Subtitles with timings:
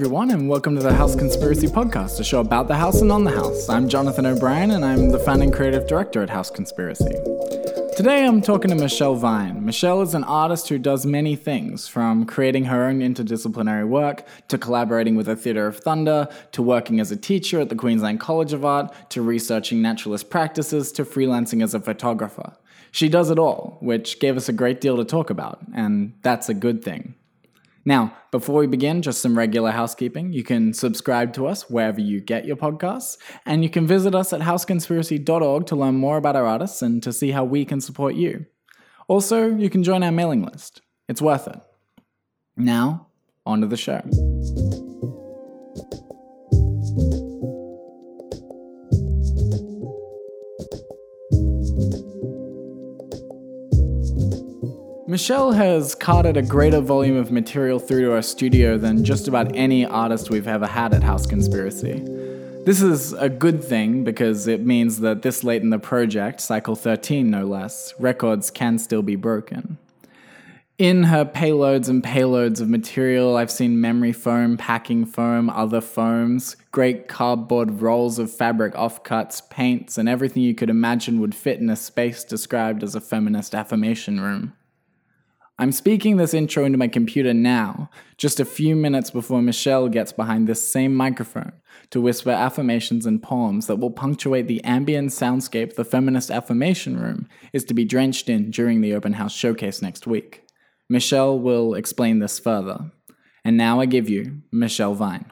[0.00, 3.22] Everyone, and welcome to the House Conspiracy Podcast, a show about the house and on
[3.22, 3.68] the house.
[3.68, 7.12] I'm Jonathan O'Brien, and I'm the founding creative director at House Conspiracy.
[7.98, 9.62] Today I'm talking to Michelle Vine.
[9.62, 14.56] Michelle is an artist who does many things, from creating her own interdisciplinary work, to
[14.56, 18.54] collaborating with the Theatre of Thunder, to working as a teacher at the Queensland College
[18.54, 22.56] of Art, to researching naturalist practices, to freelancing as a photographer.
[22.90, 26.48] She does it all, which gave us a great deal to talk about, and that's
[26.48, 27.16] a good thing.
[27.90, 30.32] Now, before we begin, just some regular housekeeping.
[30.32, 34.32] You can subscribe to us wherever you get your podcasts, and you can visit us
[34.32, 38.14] at houseconspiracy.org to learn more about our artists and to see how we can support
[38.14, 38.46] you.
[39.08, 40.82] Also, you can join our mailing list.
[41.08, 41.58] It's worth it.
[42.56, 43.08] Now,
[43.44, 44.02] on to the show.
[55.10, 59.56] Michelle has carted a greater volume of material through to our studio than just about
[59.56, 61.94] any artist we've ever had at House Conspiracy.
[62.64, 66.76] This is a good thing because it means that this late in the project, cycle
[66.76, 69.78] 13 no less, records can still be broken.
[70.78, 76.54] In her payloads and payloads of material, I've seen memory foam, packing foam, other foams,
[76.70, 81.68] great cardboard rolls of fabric offcuts, paints, and everything you could imagine would fit in
[81.68, 84.52] a space described as a feminist affirmation room.
[85.60, 90.10] I'm speaking this intro into my computer now, just a few minutes before Michelle gets
[90.10, 91.52] behind this same microphone
[91.90, 97.28] to whisper affirmations and poems that will punctuate the ambient soundscape the feminist affirmation room
[97.52, 100.46] is to be drenched in during the open house showcase next week.
[100.88, 102.90] Michelle will explain this further.
[103.44, 105.30] And now I give you Michelle Vine.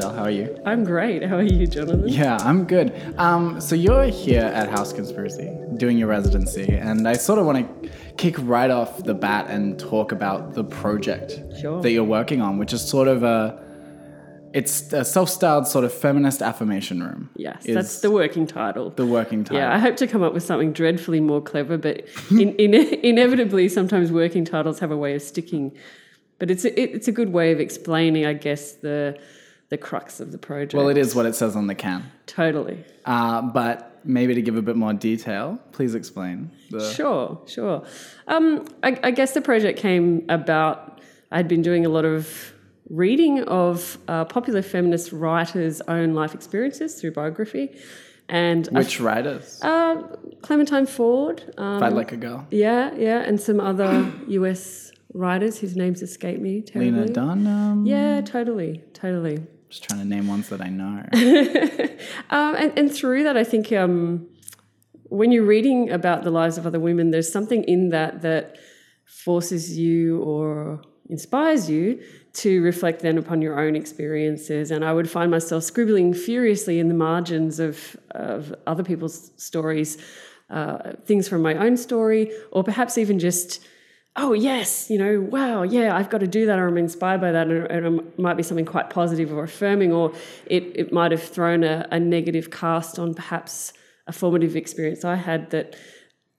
[0.00, 0.16] Michelle.
[0.16, 0.58] How are you?
[0.64, 1.22] I'm great.
[1.22, 2.08] How are you, Jonathan?
[2.08, 2.92] Yeah, I'm good.
[3.18, 7.82] Um, so you're here at House Conspiracy doing your residency, and I sort of want
[7.82, 11.82] to kick right off the bat and talk about the project Sure.
[11.82, 13.66] that you're working on, which is sort of a
[14.52, 17.30] it's a self-styled sort of feminist affirmation room.
[17.36, 18.90] Yes, that's the working title.
[18.90, 19.58] the working title.
[19.58, 23.68] yeah, I hope to come up with something dreadfully more clever, but in, in, inevitably,
[23.68, 25.76] sometimes working titles have a way of sticking.
[26.40, 29.20] But it's a, it, it's a good way of explaining, I guess, the
[29.70, 30.74] the crux of the project.
[30.74, 32.10] Well, it is what it says on the can.
[32.26, 32.84] totally.
[33.04, 36.50] Uh, but maybe to give a bit more detail, please explain.
[36.70, 37.84] The, Sure, sure.
[38.28, 41.00] Um, I, I guess the project came about.
[41.32, 42.52] I'd been doing a lot of
[42.88, 47.70] reading of uh, popular feminist writers' own life experiences through biography,
[48.28, 49.60] and Which writers?
[49.62, 50.02] Uh,
[50.42, 51.54] Clementine Ford.
[51.56, 52.46] Um, Fight Like a Girl.
[52.50, 56.90] yeah, yeah, and some other US writers whose names escape me terribly.
[57.00, 57.86] Lena Dunham.
[57.86, 59.38] Yeah, totally, totally.
[59.70, 61.06] Just trying to name ones that I know.
[62.30, 64.28] Um, and, and through that, I think um,
[65.04, 68.56] when you're reading about the lives of other women, there's something in that that
[69.04, 72.00] forces you or inspires you
[72.32, 74.70] to reflect then upon your own experiences.
[74.70, 79.98] And I would find myself scribbling furiously in the margins of, of other people's stories,
[80.48, 83.62] uh, things from my own story, or perhaps even just
[84.16, 87.30] oh yes you know wow yeah i've got to do that or i'm inspired by
[87.30, 90.12] that and, it might be something quite positive or affirming or
[90.46, 93.72] it, it might have thrown a, a negative cast on perhaps
[94.06, 95.76] a formative experience i had that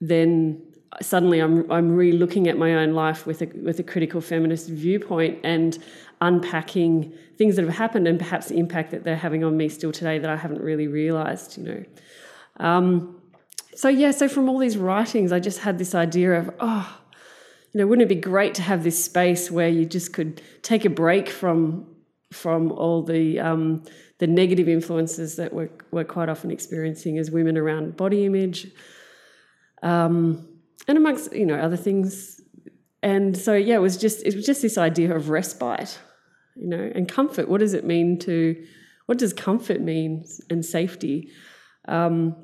[0.00, 0.62] then
[1.00, 5.40] suddenly i'm, I'm re-looking at my own life with a, with a critical feminist viewpoint
[5.42, 5.78] and
[6.20, 9.92] unpacking things that have happened and perhaps the impact that they're having on me still
[9.92, 11.84] today that i haven't really realized you know.
[12.58, 13.18] Um,
[13.74, 16.98] so yeah so from all these writings i just had this idea of oh
[17.72, 20.84] you know, wouldn't it be great to have this space where you just could take
[20.84, 21.86] a break from
[22.30, 23.82] from all the um,
[24.18, 28.70] the negative influences that we're, we're quite often experiencing as women around body image,
[29.82, 30.46] um,
[30.86, 32.40] and amongst you know other things.
[33.02, 35.98] And so yeah, it was just it was just this idea of respite,
[36.54, 37.48] you know, and comfort.
[37.48, 38.62] What does it mean to
[39.06, 41.30] what does comfort mean and safety?
[41.88, 42.36] Um,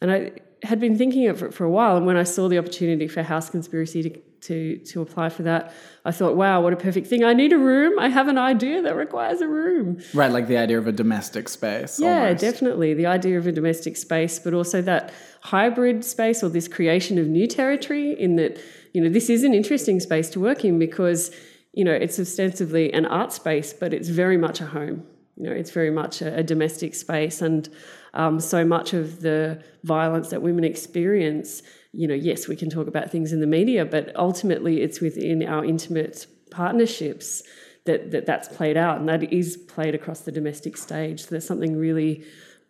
[0.00, 0.32] and I
[0.62, 3.22] had been thinking of it for a while, and when I saw the opportunity for
[3.22, 5.72] House Conspiracy to to to apply for that,
[6.04, 7.24] I thought, wow, what a perfect thing!
[7.24, 7.98] I need a room.
[7.98, 10.00] I have an idea that requires a room.
[10.14, 11.98] right, like the idea of a domestic space.
[12.00, 12.40] Yeah, almost.
[12.40, 15.12] definitely the idea of a domestic space, but also that
[15.42, 18.18] hybrid space or this creation of new territory.
[18.18, 18.60] In that,
[18.92, 21.30] you know, this is an interesting space to work in because
[21.72, 25.04] you know it's ostensibly an art space, but it's very much a home.
[25.36, 27.68] You know, it's very much a, a domestic space, and
[28.14, 31.62] um, so much of the violence that women experience
[31.98, 35.42] you know, yes, we can talk about things in the media, but ultimately it's within
[35.42, 37.42] our intimate partnerships
[37.86, 41.22] that, that that's played out, and that is played across the domestic stage.
[41.22, 42.24] So there's something really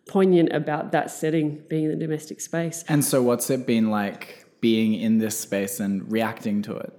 [0.07, 2.83] poignant about that setting being the domestic space.
[2.87, 6.91] And so, what's it been like being in this space and reacting to it?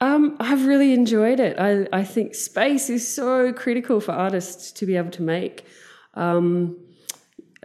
[0.00, 1.58] Um, I've really enjoyed it.
[1.58, 5.66] I, I think space is so critical for artists to be able to make.
[6.14, 6.76] Um,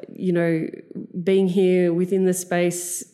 [0.09, 0.67] you know,
[1.23, 3.10] being here within the space,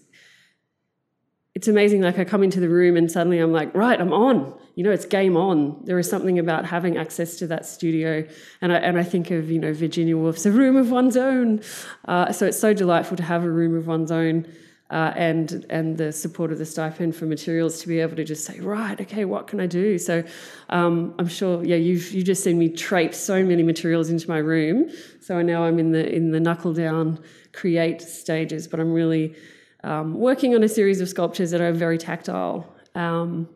[1.57, 2.01] it's amazing.
[2.01, 4.53] Like I come into the room and suddenly I'm like, right, I'm on.
[4.75, 5.81] You know, it's game on.
[5.85, 8.27] There is something about having access to that studio,
[8.61, 11.61] and I and I think of you know Virginia Woolf's "A Room of One's Own."
[12.07, 14.45] Uh, so it's so delightful to have a room of one's own
[14.91, 18.45] uh, and and the support of the stipend for materials to be able to just
[18.45, 19.97] say, right, okay, what can I do?
[19.97, 20.23] So
[20.69, 24.37] um, I'm sure, yeah, you've you just seen me traipse so many materials into my
[24.37, 24.91] room.
[25.21, 27.17] So now I'm in the in the knuckle down
[27.51, 29.35] create stages, but I'm really
[29.83, 32.73] um, working on a series of sculptures that are very tactile.
[32.95, 33.47] Um,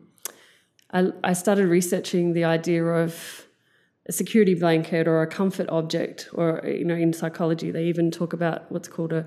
[0.92, 3.46] I, I started researching the idea of
[4.08, 8.32] a security blanket or a comfort object, or you know, in psychology they even talk
[8.32, 9.26] about what's called a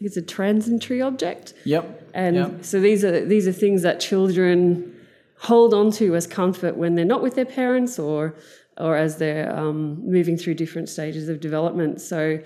[0.00, 1.54] think it's a transitory object.
[1.64, 2.10] Yep.
[2.14, 2.64] And yep.
[2.64, 4.96] so these are these are things that children
[5.38, 8.34] hold on to as comfort when they're not with their parents or
[8.78, 12.00] or as they're um, moving through different stages of development.
[12.00, 12.38] So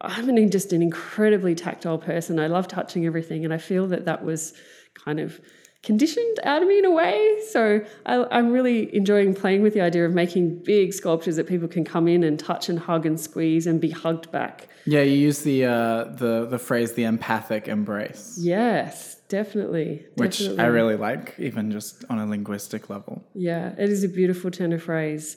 [0.00, 2.38] I'm an, just an incredibly tactile person.
[2.38, 4.54] I love touching everything, and I feel that that was
[4.94, 5.40] kind of
[5.82, 7.38] conditioned out of me in a way.
[7.50, 11.68] So I, am really enjoying playing with the idea of making big sculptures that people
[11.68, 14.68] can come in and touch and hug and squeeze and be hugged back.
[14.86, 18.38] Yeah, you use the uh, the the phrase the empathic embrace.
[18.40, 20.06] Yes, definitely.
[20.14, 20.64] Which definitely.
[20.64, 23.22] I really like, even just on a linguistic level.
[23.34, 25.36] Yeah, it is a beautiful turn of phrase.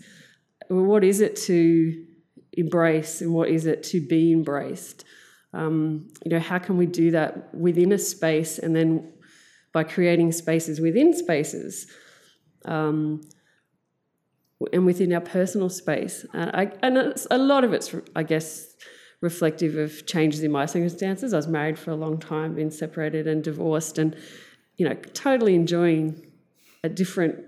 [0.69, 2.06] What is it to
[2.58, 5.06] embrace, and what is it to be embraced?
[5.54, 9.14] Um, you know, how can we do that within a space, and then
[9.72, 11.88] by creating spaces within spaces?
[12.66, 13.22] Um,
[14.72, 18.76] and within our personal space, and, I, and a lot of it's, I guess,
[19.20, 21.34] reflective of changes in my circumstances.
[21.34, 24.16] I was married for a long time, been separated and divorced, and
[24.78, 26.26] you know, totally enjoying
[26.84, 27.40] a different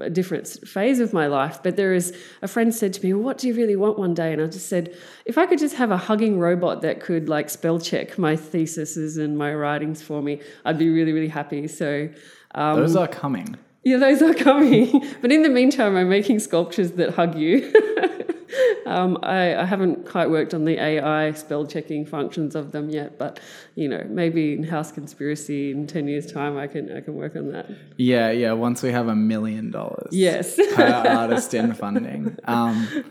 [0.00, 1.60] a different phase of my life.
[1.62, 4.14] But there is a friend said to me, well, "What do you really want one
[4.14, 4.94] day?" And I just said,
[5.24, 9.16] "If I could just have a hugging robot that could like spell check my theses
[9.16, 12.08] and my writings for me, I'd be really really happy." So
[12.54, 13.56] um, those are coming.
[13.84, 15.06] Yeah, those are coming.
[15.20, 17.72] but in the meantime, I'm making sculptures that hug you.
[18.86, 23.18] um, I, I, haven't quite worked on the AI spell checking functions of them yet,
[23.18, 23.40] but
[23.74, 27.36] you know, maybe in House Conspiracy in ten years' time, I can I can work
[27.36, 27.70] on that.
[27.96, 28.52] Yeah, yeah.
[28.52, 32.36] Once we have a million dollars, yes, per artist in funding.
[32.44, 33.04] Um,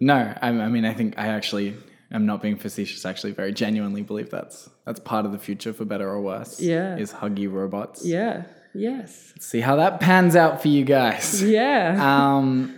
[0.00, 1.76] no, I, I mean, I think I actually
[2.10, 3.04] I'm not being facetious.
[3.04, 6.60] Actually, very genuinely believe that's that's part of the future for better or worse.
[6.60, 8.04] Yeah, is huggy robots.
[8.04, 8.44] Yeah.
[8.78, 9.32] Yes.
[9.34, 11.42] Let's see how that pans out for you guys.
[11.42, 11.96] Yeah.
[12.18, 12.74] Um,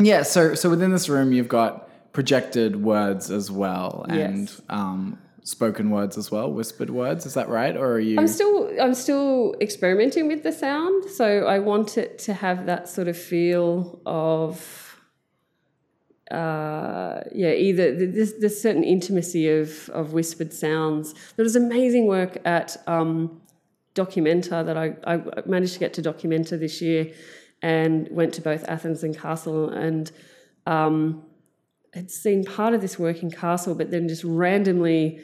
[0.00, 4.60] yeah, so so within this room you've got projected words as well and yes.
[4.68, 5.18] um,
[5.48, 7.26] spoken words as well, whispered words.
[7.26, 8.18] Is that right, or are you?
[8.18, 12.88] I'm still I'm still experimenting with the sound, so I want it to have that
[12.88, 14.84] sort of feel of.
[16.30, 21.14] Uh, yeah, either there's, there's certain intimacy of, of whispered sounds.
[21.36, 23.40] There was amazing work at um,
[24.02, 25.14] Documenta that I, I
[25.46, 27.02] managed to get to Documenta this year,
[27.62, 29.60] and went to both Athens and Kassel.
[29.86, 30.04] And
[30.74, 31.22] um,
[31.94, 35.20] had seen part of this work in Kassel, but then just randomly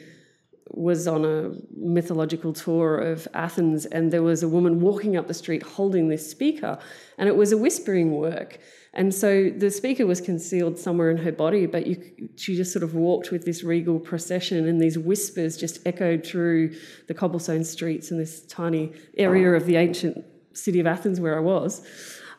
[0.71, 5.33] was on a mythological tour of Athens, and there was a woman walking up the
[5.33, 6.77] street holding this speaker,
[7.17, 8.59] and it was a whispering work.
[8.95, 12.83] And so the speaker was concealed somewhere in her body, but you, she just sort
[12.83, 16.73] of walked with this regal procession, and these whispers just echoed through
[17.07, 20.23] the cobblestone streets in this tiny area of the ancient
[20.53, 21.85] city of Athens where I was.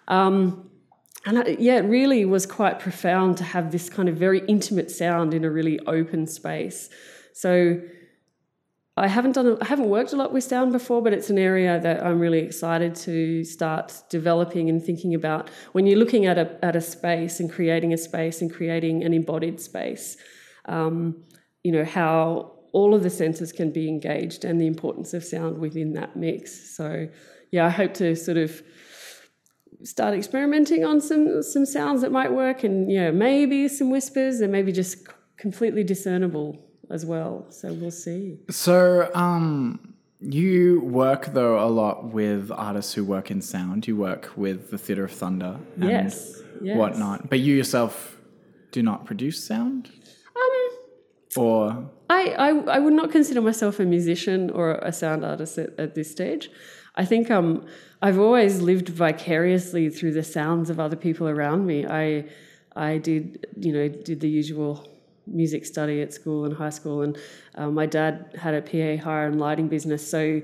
[0.09, 0.71] Um,
[1.27, 4.91] and I, yeah, it really was quite profound to have this kind of very intimate
[4.91, 6.89] sound in a really open space.
[7.35, 7.81] So
[8.99, 11.79] I haven't done, I haven't worked a lot with sound before, but it's an area
[11.81, 15.51] that I'm really excited to start developing and thinking about.
[15.73, 19.13] When you're looking at a at a space and creating a space and creating an
[19.13, 20.17] embodied space,
[20.65, 21.23] um,
[21.63, 25.59] you know how all of the senses can be engaged and the importance of sound
[25.59, 26.75] within that mix.
[26.75, 27.07] So
[27.51, 28.63] yeah, I hope to sort of
[29.83, 34.51] start experimenting on some some sounds that might work, and yeah, maybe some whispers, and
[34.51, 37.47] maybe just completely discernible as well.
[37.51, 38.39] So we'll see.
[38.51, 43.87] So, um, you work though a lot with artists who work in sound.
[43.87, 46.77] You work with the Theatre of Thunder and yes, yes.
[46.77, 47.29] whatnot.
[47.29, 48.17] But you yourself
[48.73, 49.91] do not produce sound.
[50.35, 50.71] Um,
[51.37, 55.79] or I, I I would not consider myself a musician or a sound artist at,
[55.79, 56.51] at this stage.
[56.95, 57.67] I think um,
[58.01, 61.87] I've always lived vicariously through the sounds of other people around me.
[61.87, 62.25] I
[62.75, 64.89] I did you know did the usual
[65.27, 67.19] music study at school and high school, and
[67.55, 70.41] uh, my dad had a PA hire and lighting business, so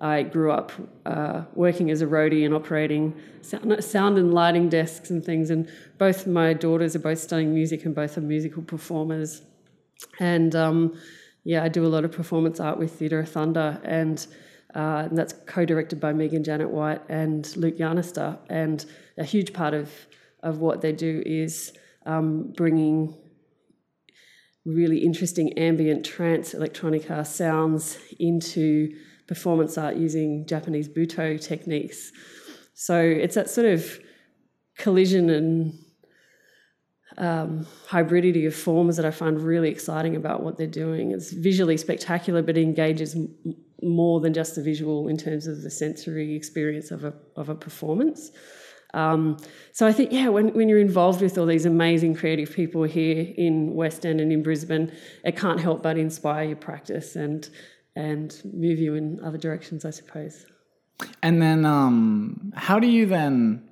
[0.00, 0.72] I grew up
[1.06, 5.48] uh, working as a roadie and operating sound, sound and lighting desks and things.
[5.48, 9.40] And both my daughters are both studying music and both are musical performers.
[10.20, 10.98] And um,
[11.44, 14.26] yeah, I do a lot of performance art with Theatre of Thunder, and,
[14.74, 18.38] uh, and that's co-directed by Megan Janet White and Luke Yarnister.
[18.50, 18.84] And
[19.16, 19.90] a huge part of
[20.42, 21.72] of what they do is
[22.04, 23.14] um, bringing
[24.66, 28.94] really interesting ambient trance electronica sounds into
[29.28, 32.12] performance art using Japanese butoh techniques.
[32.74, 33.98] So it's that sort of
[34.76, 35.78] collision and
[37.16, 41.12] um, hybridity of forms that I find really exciting about what they're doing.
[41.12, 43.34] It's visually spectacular, but it engages m-
[43.82, 47.54] more than just the visual in terms of the sensory experience of a, of a
[47.54, 48.30] performance.
[48.96, 49.36] Um,
[49.72, 53.32] so I think, yeah, when, when you're involved with all these amazing creative people here
[53.36, 54.90] in West End and in Brisbane,
[55.22, 57.48] it can't help but inspire your practice and
[57.94, 60.44] and move you in other directions, I suppose.
[61.22, 63.65] And then, um, how do you then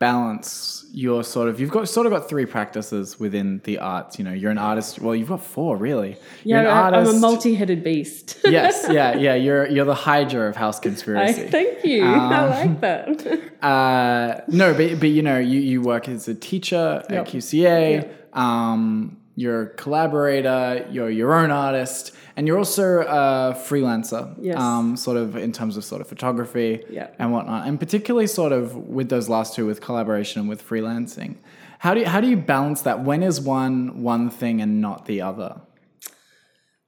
[0.00, 1.60] balance your sort of?
[1.60, 4.18] You've got sort of got three practices within the arts.
[4.18, 4.98] You know, you're an artist.
[4.98, 6.16] Well, you've got four really.
[6.42, 7.10] Yeah, you're an I, artist.
[7.12, 8.38] I'm a multi-headed beast.
[8.44, 9.34] yes, yeah, yeah.
[9.34, 11.46] You're you're the Hydra of House I, Conspiracy.
[11.46, 12.04] thank you.
[12.06, 13.64] I like that.
[13.64, 17.28] Uh, no, but but you know, you you work as a teacher Yep.
[17.28, 18.10] at QCA.
[18.36, 20.86] Um, you're a collaborator.
[20.90, 24.34] You're your own artist, and you're also a freelancer.
[24.40, 24.58] Yes.
[24.58, 26.82] Um, sort of in terms of sort of photography
[27.18, 31.36] and whatnot, and particularly sort of with those last two, with collaboration and with freelancing.
[31.80, 33.04] How do you, how do you balance that?
[33.04, 35.60] When is one one thing and not the other?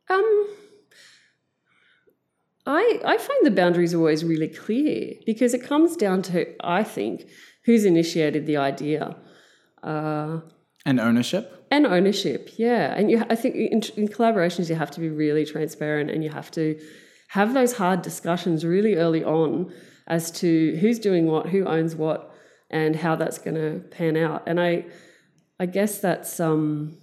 [0.09, 0.49] Um,
[2.65, 6.83] I I find the boundaries are always really clear because it comes down to I
[6.83, 7.27] think
[7.67, 9.17] who's initiated the idea
[9.83, 10.41] uh,
[10.85, 11.67] And ownership.
[11.71, 12.51] and ownership.
[12.57, 16.25] Yeah, and you I think in, in collaborations you have to be really transparent and
[16.25, 16.79] you have to
[17.29, 19.73] have those hard discussions really early on
[20.07, 22.35] as to who's doing what, who owns what,
[22.71, 24.43] and how that's going to pan out.
[24.47, 24.87] And I
[25.61, 26.99] I guess that's um,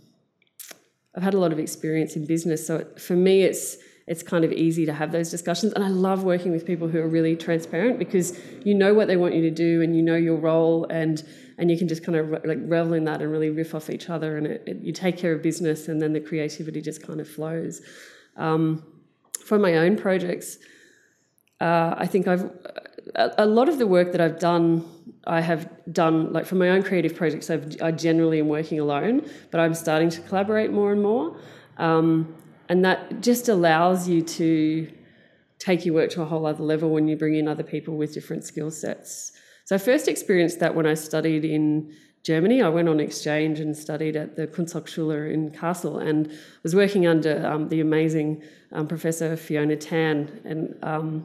[1.15, 4.43] I've had a lot of experience in business, so it, for me, it's it's kind
[4.43, 5.71] of easy to have those discussions.
[5.73, 9.17] And I love working with people who are really transparent because you know what they
[9.17, 11.23] want you to do, and you know your role, and
[11.59, 13.89] and you can just kind of re- like revel in that and really riff off
[13.89, 17.05] each other, and it, it, you take care of business, and then the creativity just
[17.05, 17.81] kind of flows.
[18.37, 18.83] Um,
[19.45, 20.57] for my own projects,
[21.59, 22.49] uh, I think I've
[23.15, 24.85] a, a lot of the work that I've done,
[25.25, 27.49] I have done like for my own creative projects.
[27.49, 31.37] I've, I generally am working alone, but I'm starting to collaborate more and more,
[31.77, 32.33] um,
[32.69, 34.91] and that just allows you to
[35.57, 38.13] take your work to a whole other level when you bring in other people with
[38.13, 39.33] different skill sets.
[39.69, 42.63] So I first experienced that when I studied in Germany.
[42.63, 46.31] I went on exchange and studied at the Kunsthochschule in Kassel and
[46.63, 51.23] was working under um, the amazing um, Professor Fiona Tan and um,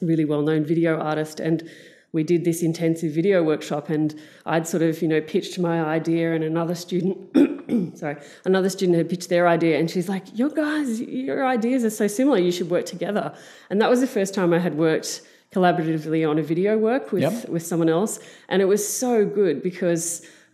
[0.00, 1.38] really well-known video artist.
[1.38, 1.68] And
[2.12, 6.32] we did this intensive video workshop and I'd sort of you know pitched my idea
[6.32, 8.16] and another student sorry
[8.46, 12.06] another student had pitched their idea and she's like your guys your ideas are so
[12.06, 12.38] similar.
[12.38, 13.34] You should work together.
[13.68, 15.20] And that was the first time I had worked
[15.56, 17.48] collaboratively on a video work with Yep.
[17.54, 18.12] with someone else
[18.50, 20.04] and it was so good because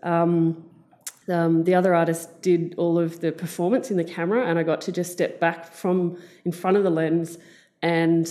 [0.02, 0.32] um,
[1.28, 4.80] um, the other artist did all of the performance in the camera, and I got
[4.82, 7.38] to just step back from in front of the lens
[7.80, 8.26] and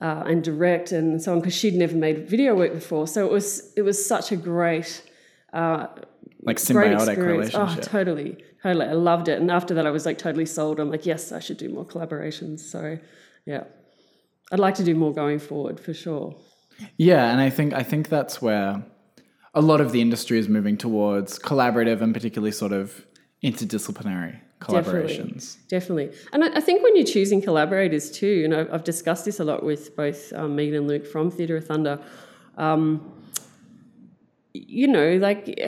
[0.00, 3.06] uh, and direct and so on because she'd never made video work before.
[3.06, 4.90] So it was it was such a great
[5.52, 5.86] uh,
[6.42, 7.54] Like great symbiotic experience.
[7.54, 7.84] Oh, relationship.
[7.92, 8.30] totally,
[8.62, 8.86] totally.
[8.86, 10.80] I loved it, and after that, I was like totally sold.
[10.80, 12.58] I'm like, yes, I should do more collaborations.
[12.58, 12.98] So
[13.52, 13.64] yeah,
[14.52, 16.36] I'd like to do more going forward for sure.
[16.98, 18.84] Yeah, and I think I think that's where
[19.54, 23.06] a lot of the industry is moving towards collaborative and particularly sort of
[23.42, 25.56] interdisciplinary collaborations.
[25.68, 26.06] Definitely.
[26.06, 26.18] definitely.
[26.32, 29.44] And I, I think when you're choosing collaborators too, and I've, I've discussed this a
[29.44, 31.98] lot with both um, Megan and Luke from Theatre of Thunder,
[32.56, 33.12] um,
[34.52, 35.58] you know, like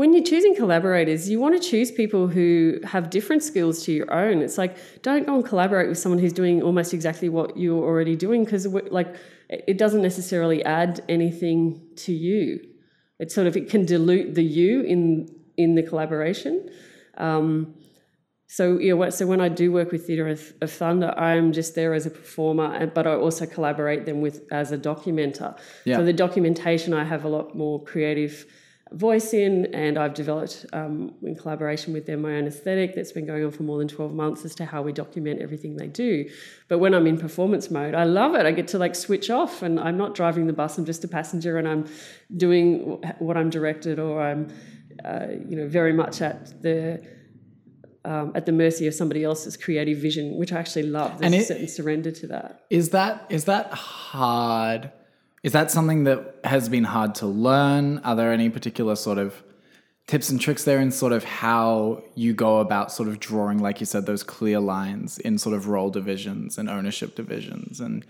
[0.00, 4.10] when you're choosing collaborators, you want to choose people who have different skills to your
[4.10, 4.40] own.
[4.40, 8.16] It's like, don't go and collaborate with someone who's doing almost exactly what you're already
[8.16, 9.14] doing because, like,
[9.50, 12.60] it doesn't necessarily add anything to you.
[13.18, 15.02] It sort of it can dilute the you in
[15.58, 16.70] in the collaboration.
[17.18, 17.74] Um,
[18.46, 21.92] so yeah, so when I do work with Theatre of, of Thunder, I'm just there
[21.92, 25.58] as a performer, but I also collaborate them with as a documenter.
[25.84, 25.98] Yeah.
[25.98, 28.46] So the documentation, I have a lot more creative
[28.92, 33.26] voice in, and I've developed um, in collaboration with them my own aesthetic that's been
[33.26, 36.28] going on for more than 12 months as to how we document everything they do.
[36.68, 38.46] But when I'm in performance mode, I love it.
[38.46, 40.76] I get to like switch off, and I'm not driving the bus.
[40.78, 41.86] I'm just a passenger, and I'm
[42.36, 44.48] doing what I'm directed, or I'm,
[45.04, 47.00] uh, you know, very much at the
[48.04, 51.18] um, at the mercy of somebody else's creative vision, which I actually love.
[51.18, 52.64] There's And a it- certain surrender to that.
[52.70, 54.90] Is that is that hard?
[55.42, 57.98] Is that something that has been hard to learn?
[57.98, 59.42] Are there any particular sort of
[60.06, 63.80] tips and tricks there in sort of how you go about sort of drawing, like
[63.80, 68.04] you said, those clear lines in sort of role divisions and ownership divisions and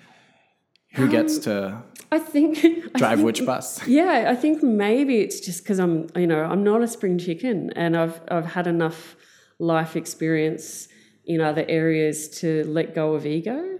[0.94, 2.58] who um, gets to I think
[2.94, 3.86] I drive think- which bus?
[3.86, 7.70] Yeah, I think maybe it's just because I'm, you know, I'm not a spring chicken,
[7.76, 9.14] and I've I've had enough
[9.60, 10.88] life experience
[11.26, 13.78] in other areas to let go of ego.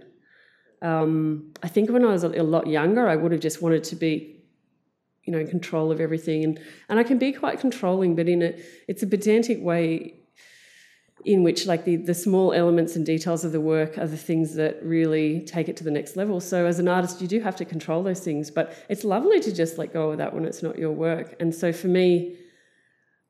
[0.81, 3.83] Um, I think when I was a, a lot younger, I would have just wanted
[3.85, 4.43] to be,
[5.25, 6.59] you know, in control of everything, and
[6.89, 8.53] and I can be quite controlling, but in a
[8.87, 10.15] it's a pedantic way.
[11.23, 14.55] In which, like the the small elements and details of the work are the things
[14.55, 16.39] that really take it to the next level.
[16.39, 19.53] So, as an artist, you do have to control those things, but it's lovely to
[19.53, 21.35] just let go of that when it's not your work.
[21.39, 22.37] And so, for me,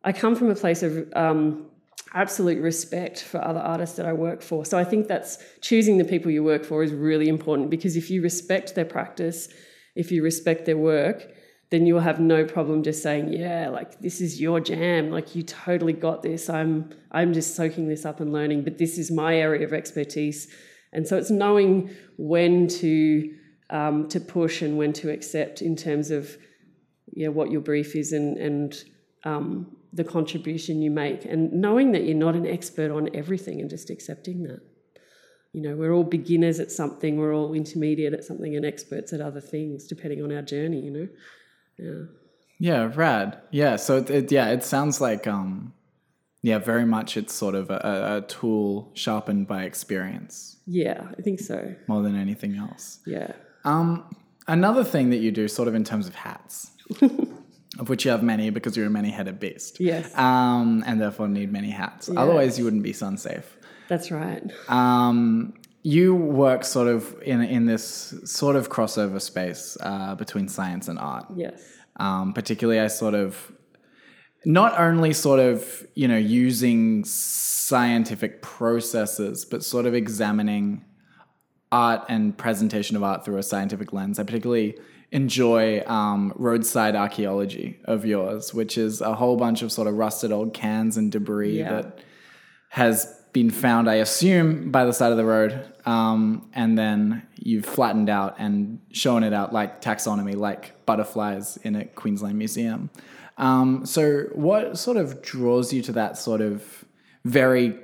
[0.06, 1.66] I come from a place of um,
[2.14, 4.66] absolute respect for other artists that I work for.
[4.66, 8.10] So I think that's choosing the people you work for is really important because if
[8.10, 9.48] you respect their practice,
[9.96, 11.24] if you respect their work,
[11.70, 15.10] then you'll have no problem just saying, "Yeah, like this is your jam.
[15.10, 16.50] Like you totally got this.
[16.50, 20.54] I'm I'm just soaking this up and learning, but this is my area of expertise."
[20.94, 23.34] And so it's knowing when to
[23.70, 26.38] um, to push and when to accept in terms of
[27.14, 28.84] yeah what your brief is and and
[29.24, 33.70] um, the contribution you make, and knowing that you're not an expert on everything and
[33.70, 34.62] just accepting that.
[35.54, 39.20] You know, we're all beginners at something, we're all intermediate at something, and experts at
[39.20, 40.80] other things, depending on our journey.
[40.80, 41.08] You know,
[41.78, 42.06] yeah.
[42.60, 43.42] Yeah, rad.
[43.52, 45.74] Yeah, so it, it yeah, it sounds like um
[46.44, 51.22] yeah, very much it's sort of a, a- a tool sharpened by experience Yeah, I
[51.22, 51.76] think so.
[51.88, 53.00] more than anything else.
[53.06, 53.34] Yeah.
[53.64, 54.16] Um,
[54.48, 56.72] another thing that you do, sort of in terms of hats,
[57.82, 59.80] of which you have many because you're a many-headed beast.
[59.80, 60.16] Yes.
[60.18, 62.10] Um, and therefore need many hats.
[62.16, 63.58] Otherwise, you wouldn't be sun safe.
[63.90, 64.44] That's right.
[64.70, 70.88] Um, you work sort of in in this sort of crossover space uh, between science
[70.88, 71.26] and art.
[71.36, 71.62] Yes.
[71.98, 73.52] Um, particularly, I sort of
[74.46, 80.86] not only sort of you know using scientific processes, but sort of examining
[81.72, 84.20] art and presentation of art through a scientific lens.
[84.20, 84.78] I particularly
[85.12, 90.32] enjoy um, roadside archaeology of yours, which is a whole bunch of sort of rusted
[90.32, 91.82] old cans and debris Yeah.
[91.82, 92.00] that
[92.70, 97.66] has been found, I assume, by the side of the road, um, and then you've
[97.66, 102.90] flattened out and shown it out like taxonomy, like butterflies in a Queensland museum.
[103.38, 106.86] Um, so, what sort of draws you to that sort of
[107.26, 107.78] very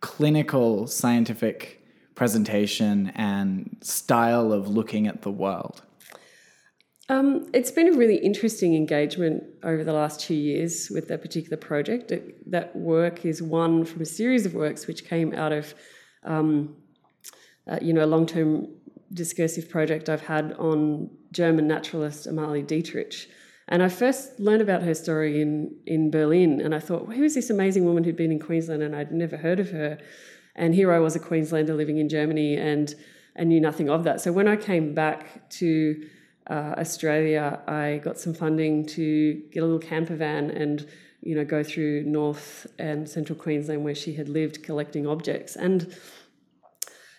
[0.00, 5.82] clinical scientific presentation and style of looking at the world?
[7.10, 11.56] Um, it's been a really interesting engagement over the last two years with that particular
[11.56, 12.12] project.
[12.12, 15.74] It, that work is one from a series of works which came out of,
[16.24, 16.76] um,
[17.66, 18.68] uh, you know, a long-term
[19.14, 23.30] discursive project I've had on German naturalist Amalie Dietrich.
[23.68, 27.24] And I first learned about her story in, in Berlin, and I thought, well, who
[27.24, 29.98] is this amazing woman who'd been in Queensland, and I'd never heard of her.
[30.56, 32.94] And here I was, a Queenslander living in Germany, and
[33.36, 34.20] and knew nothing of that.
[34.20, 36.02] So when I came back to
[36.48, 40.86] uh, Australia, I got some funding to get a little camper van and
[41.20, 45.94] you know go through North and Central Queensland where she had lived collecting objects and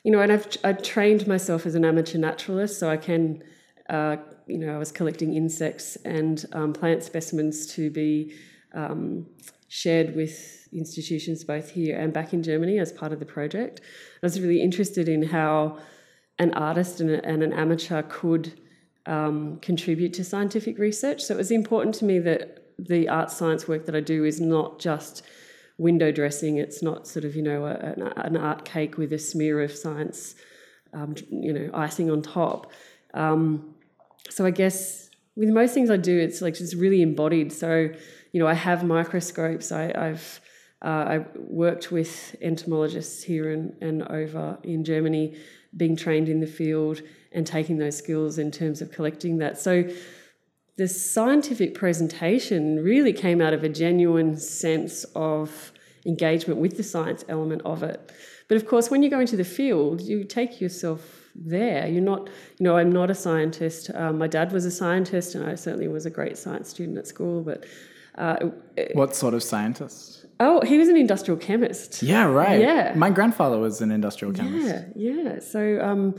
[0.03, 3.43] you know and I've I trained myself as an amateur naturalist so I can
[3.89, 8.33] uh, you know I was collecting insects and um, plant specimens to be
[8.73, 9.27] um,
[9.67, 13.81] shared with institutions both here and back in Germany as part of the project.
[13.81, 15.77] I was really interested in how
[16.39, 18.59] an artist and, and an amateur could
[19.09, 21.21] um, contribute to scientific research.
[21.23, 24.39] So it was important to me that the art science work that I do is
[24.39, 25.23] not just
[25.79, 26.57] window dressing.
[26.57, 30.35] It's not sort of you know a, an, art cake with a smear of science,
[30.93, 32.71] um, you know, icing on top.
[33.15, 33.73] Um,
[34.29, 37.51] so I guess with most things I do, it's like just really embodied.
[37.51, 37.89] So
[38.31, 39.71] you know, I have microscopes.
[39.71, 40.39] I, I've
[40.85, 45.35] uh, I worked with entomologists here and, and over in Germany,
[45.75, 49.57] being trained in the field and taking those skills in terms of collecting that.
[49.57, 49.83] So
[50.77, 55.71] the scientific presentation really came out of a genuine sense of
[56.05, 58.11] engagement with the science element of it.
[58.47, 61.87] But of course, when you go into the field, you take yourself there.
[61.87, 63.91] You're not, you know, I'm not a scientist.
[63.93, 67.07] Um, my dad was a scientist, and I certainly was a great science student at
[67.07, 67.43] school.
[67.43, 67.65] But
[68.15, 68.37] uh,
[68.93, 70.25] What sort of scientist?
[70.39, 72.01] oh, he was an industrial chemist.
[72.01, 72.59] Yeah, right.
[72.59, 72.93] Yeah.
[72.95, 74.85] My grandfather was an industrial chemist.
[74.95, 75.39] Yeah, yeah.
[75.39, 76.15] So, um,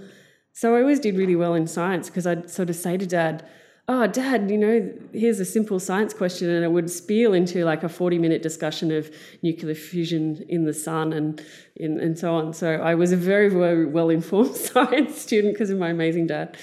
[0.60, 3.48] so I always did really well in science because I'd sort of say to Dad,
[3.88, 6.50] oh, dad, you know, here's a simple science question.
[6.50, 9.10] And it would spiel into like a 40 minute discussion of
[9.42, 11.42] nuclear fusion in the sun and,
[11.76, 12.52] in, and so on.
[12.52, 16.58] So I was a very, very well informed science student because of my amazing dad.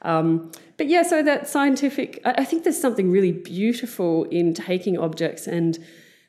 [0.00, 4.96] Um, but yeah, so that scientific, I, I think there's something really beautiful in taking
[4.96, 5.78] objects and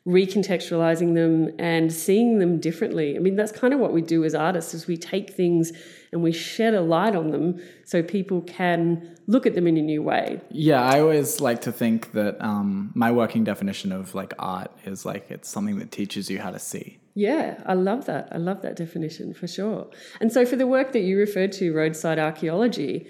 [0.06, 3.16] recontextualizing them and seeing them differently.
[3.16, 5.72] I mean, that's kind of what we do as artists is we take things
[6.12, 9.82] and we shed a light on them so people can look at them in a
[9.82, 10.42] new way.
[10.50, 15.06] Yeah, I always like to think that um, my working definition of like art is
[15.06, 16.98] like it's something that teaches you how to see.
[17.14, 18.28] Yeah, I love that.
[18.30, 19.88] I love that definition for sure.
[20.20, 23.06] And so for the work that you referred to, roadside archaeology,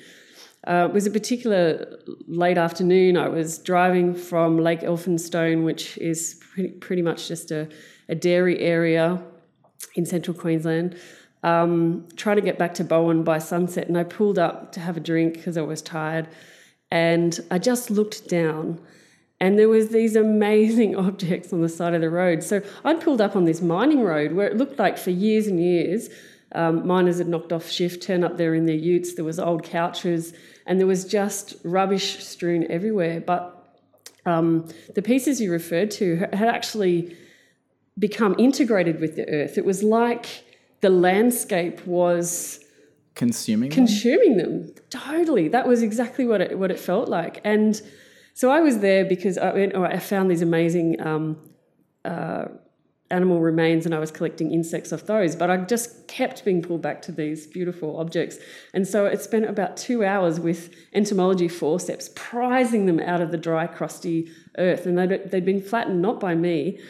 [0.66, 3.16] uh, it was a particular late afternoon.
[3.16, 7.68] I was driving from Lake Elphinstone, which is pretty, pretty much just a,
[8.08, 9.20] a dairy area
[9.96, 10.96] in central Queensland,
[11.42, 13.88] um, trying to get back to Bowen by sunset.
[13.88, 16.28] And I pulled up to have a drink because I was tired.
[16.90, 18.80] And I just looked down
[19.40, 22.44] and there was these amazing objects on the side of the road.
[22.44, 25.60] So I'd pulled up on this mining road where it looked like for years and
[25.60, 26.08] years
[26.54, 29.14] um, miners had knocked off shift, turned up there in their utes.
[29.14, 30.32] There was old couches,
[30.66, 33.20] and there was just rubbish strewn everywhere.
[33.20, 33.53] But
[34.26, 37.16] um, the pieces you referred to had actually
[37.98, 39.58] become integrated with the earth.
[39.58, 40.44] It was like
[40.80, 42.60] the landscape was
[43.14, 44.66] consuming consuming them.
[44.66, 44.74] them.
[44.90, 47.40] Totally, that was exactly what it what it felt like.
[47.44, 47.80] And
[48.34, 51.00] so I was there because I, went, I found these amazing.
[51.00, 51.38] Um,
[52.04, 52.46] uh,
[53.14, 55.36] animal remains and I was collecting insects off those.
[55.36, 58.38] But I just kept being pulled back to these beautiful objects.
[58.74, 63.38] And so it spent about two hours with entomology forceps, prizing them out of the
[63.38, 64.84] dry, crusty earth.
[64.86, 66.80] And they'd, they'd been flattened not by me,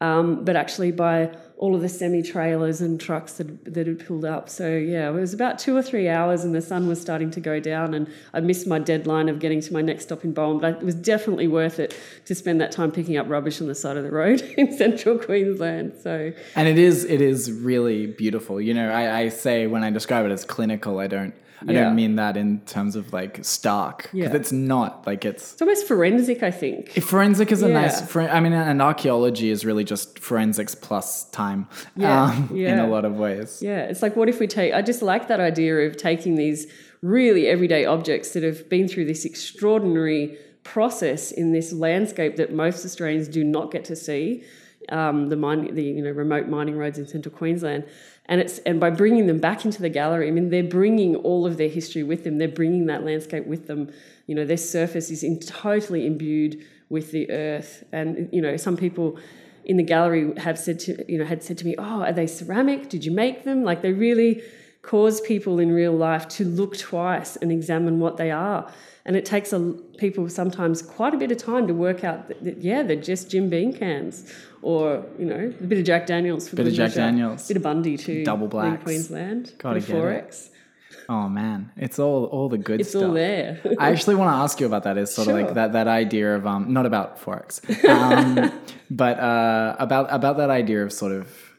[0.00, 4.24] um, but actually by all of the semi trailers and trucks that, that had pulled
[4.24, 4.48] up.
[4.48, 7.40] So, yeah, it was about two or three hours, and the sun was starting to
[7.40, 7.94] go down.
[7.94, 10.82] And I missed my deadline of getting to my next stop in Bowen, but it
[10.82, 14.02] was definitely worth it to spend that time picking up rubbish on the side of
[14.04, 15.94] the road in central Queensland.
[16.02, 18.60] So, and it is it is really beautiful.
[18.60, 21.34] You know, I, I say when I describe it as clinical, I don't
[21.66, 21.84] I yeah.
[21.84, 24.34] don't mean that in terms of like stark because yeah.
[24.34, 25.52] it's not like it's.
[25.54, 26.90] It's almost forensic, I think.
[27.02, 27.80] Forensic is a yeah.
[27.80, 28.16] nice.
[28.16, 31.68] I mean, and archaeology is really just forensics plus time.
[31.96, 32.24] Yeah.
[32.24, 32.56] Um.
[32.56, 33.60] In a lot of ways.
[33.62, 34.74] Yeah, it's like what if we take?
[34.74, 36.66] I just like that idea of taking these
[37.02, 42.84] really everyday objects that have been through this extraordinary process in this landscape that most
[42.84, 44.42] Australians do not get to see.
[44.88, 47.84] Um, the mine, the you know remote mining roads in central Queensland,
[48.26, 51.46] and it's and by bringing them back into the gallery, I mean they're bringing all
[51.46, 52.38] of their history with them.
[52.38, 53.92] They're bringing that landscape with them.
[54.26, 57.84] You know, their surface is in, totally imbued with the earth.
[57.92, 59.18] And you know, some people
[59.64, 62.26] in the gallery have said to you know had said to me, "Oh, are they
[62.26, 62.88] ceramic?
[62.88, 64.42] Did you make them?" Like they really
[64.86, 68.70] cause people in real life to look twice and examine what they are.
[69.06, 69.60] And it takes a,
[69.98, 73.30] people sometimes quite a bit of time to work out that, that yeah, they're just
[73.30, 76.90] Jim Beam cans or you know a bit of Jack Daniels for bit of Jack
[76.90, 77.00] measure.
[77.00, 80.46] Daniels, bit of Bundy too, double black in Queensland, Gotta get XXXX.
[80.46, 80.50] It.
[81.06, 83.02] Oh man, it's all all the good it's stuff.
[83.02, 83.60] It's all there.
[83.78, 84.96] I actually want to ask you about that.
[84.96, 85.38] Is sort sure.
[85.38, 88.50] of like that that idea of um not about forex, um,
[88.90, 91.53] but uh, about about that idea of sort of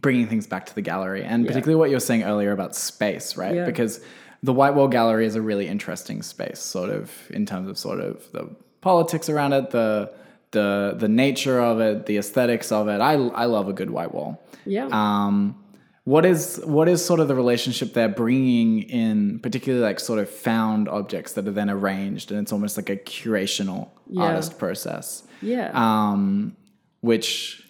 [0.00, 1.48] bringing things back to the gallery, and yeah.
[1.48, 3.54] particularly what you were saying earlier about space, right?
[3.54, 3.64] Yeah.
[3.64, 4.00] Because
[4.42, 8.00] the White Wall Gallery is a really interesting space, sort of in terms of sort
[8.00, 8.48] of the
[8.80, 10.12] politics around it, the
[10.52, 13.00] the the nature of it, the aesthetics of it.
[13.00, 14.42] I I love a good white wall.
[14.64, 14.88] Yeah.
[14.92, 15.62] Um,
[16.04, 20.30] what is what is sort of the relationship they're bringing in particularly like sort of
[20.30, 24.22] found objects that are then arranged and it's almost like a curational yeah.
[24.22, 25.24] artist process.
[25.42, 25.70] Yeah.
[25.74, 26.56] Um,
[27.00, 27.65] which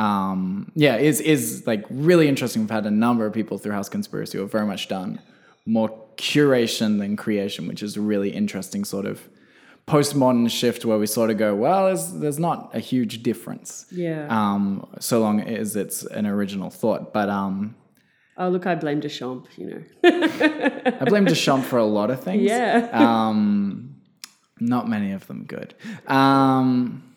[0.00, 2.62] um, yeah is is like really interesting.
[2.62, 5.20] We've had a number of people through House Conspiracy who have very much done
[5.66, 9.28] more curation than creation, which is a really interesting sort of
[9.86, 13.86] postmodern shift where we sort of go, well, there's, there's not a huge difference.
[13.90, 14.26] Yeah.
[14.28, 17.12] Um, so long as it's an original thought.
[17.12, 17.74] But um,
[18.36, 19.46] oh, look, I blame Duchamp.
[19.56, 22.42] You know, I blame Duchamp for a lot of things.
[22.50, 22.88] Yeah.
[22.92, 23.96] um,
[24.60, 25.74] not many of them good.
[26.06, 27.09] Um,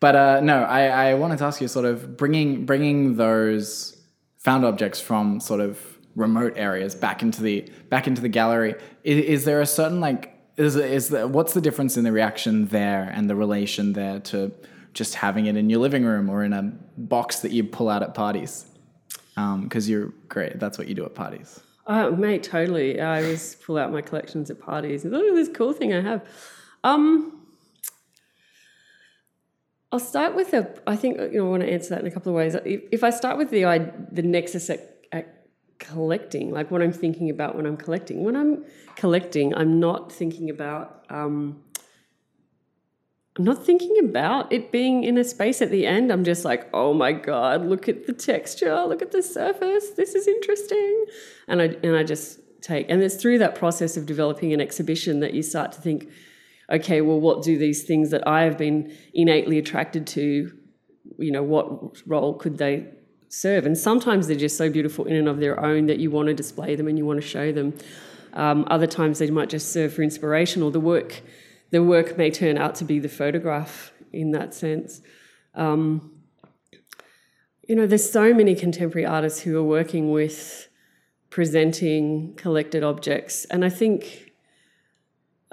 [0.00, 3.96] but uh, no, I, I wanted to ask you, sort of bringing bringing those
[4.38, 5.80] found objects from sort of
[6.16, 8.74] remote areas back into the back into the gallery.
[9.02, 12.66] Is, is there a certain like is is the, what's the difference in the reaction
[12.66, 14.52] there and the relation there to
[14.92, 16.62] just having it in your living room or in a
[16.96, 18.66] box that you pull out at parties?
[19.34, 20.60] Because um, you're great.
[20.60, 21.60] That's what you do at parties.
[21.86, 23.00] Oh, mate, totally.
[23.00, 25.04] I always pull out my collections at parties.
[25.04, 26.24] Look at this cool thing I have.
[26.84, 27.43] Um,
[29.94, 30.68] I'll start with a.
[30.88, 32.56] I think you know I want to answer that in a couple of ways.
[32.56, 33.62] If, if I start with the
[34.10, 34.80] the nexus at,
[35.12, 35.46] at
[35.78, 38.24] collecting, like what I'm thinking about when I'm collecting.
[38.24, 38.64] When I'm
[38.96, 41.62] collecting, I'm not thinking about um,
[43.38, 46.10] I'm not thinking about it being in a space at the end.
[46.10, 49.90] I'm just like, oh my god, look at the texture, look at the surface.
[49.90, 51.04] This is interesting,
[51.46, 52.86] and I and I just take.
[52.90, 56.08] And it's through that process of developing an exhibition that you start to think,
[56.70, 60.52] okay, well, what do these things that I have been innately attracted to,
[61.18, 62.86] you know, what role could they
[63.28, 63.66] serve?
[63.66, 66.34] And sometimes they're just so beautiful in and of their own that you want to
[66.34, 67.74] display them and you want to show them.
[68.32, 71.22] Um, other times they might just serve for inspiration, or the work
[71.70, 75.00] the work may turn out to be the photograph in that sense.
[75.54, 76.12] Um,
[77.68, 80.68] you know, there's so many contemporary artists who are working with
[81.30, 84.32] presenting collected objects, and I think,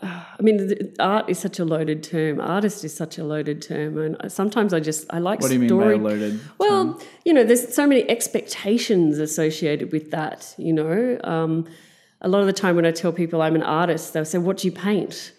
[0.04, 2.40] I mean, art is such a loaded term.
[2.40, 5.42] Artist is such a loaded term, and sometimes I just I like.
[5.42, 6.40] What do you story- mean by loaded?
[6.58, 7.08] Well, term?
[7.26, 10.54] you know, there's so many expectations associated with that.
[10.58, 11.68] You know, um,
[12.22, 14.58] a lot of the time when I tell people I'm an artist, they'll say, "What
[14.58, 15.34] do you paint?"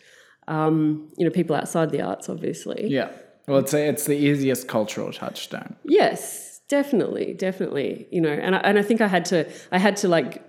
[0.49, 2.89] um, you know, people outside the arts, obviously.
[2.89, 3.11] Yeah.
[3.47, 5.77] Well, it's a, it's the easiest cultural touchstone.
[5.85, 8.07] Yes, definitely, definitely.
[8.11, 10.43] You know, and I, and I think I had to I had to like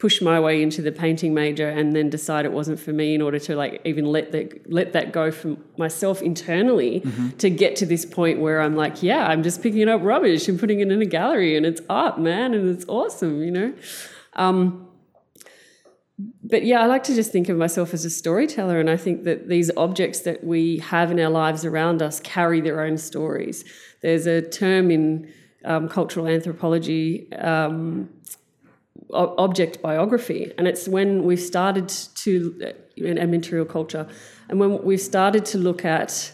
[0.00, 3.20] push my way into the painting major and then decide it wasn't for me in
[3.20, 7.28] order to like even let that let that go from myself internally mm-hmm.
[7.36, 10.58] to get to this point where I'm like, yeah, I'm just picking up rubbish and
[10.58, 13.74] putting it in a gallery and it's art, man, and it's awesome, you know.
[14.32, 14.88] Um,
[16.42, 19.24] but yeah, I like to just think of myself as a storyteller, and I think
[19.24, 23.64] that these objects that we have in our lives around us carry their own stories.
[24.02, 25.32] There's a term in
[25.64, 28.10] um, cultural anthropology, um,
[29.12, 34.08] object biography, and it's when we've started to, in material culture,
[34.48, 36.32] and when we've started to look at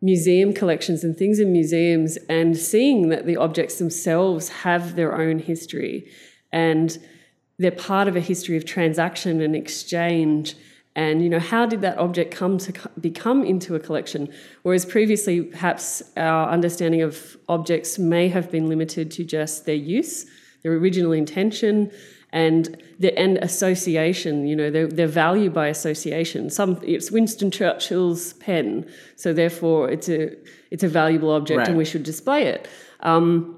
[0.00, 5.40] museum collections and things in museums and seeing that the objects themselves have their own
[5.40, 6.08] history
[6.52, 6.98] and
[7.58, 10.54] they're part of a history of transaction and exchange.
[10.94, 14.32] And you know how did that object come to become into a collection?
[14.62, 20.26] Whereas previously perhaps our understanding of objects may have been limited to just their use
[20.62, 21.90] their original intention
[22.30, 28.34] and the and association you know their, their value by association some it's winston churchill's
[28.34, 30.36] pen so therefore it's a
[30.70, 31.68] it's a valuable object right.
[31.68, 32.68] and we should display it
[33.00, 33.57] um,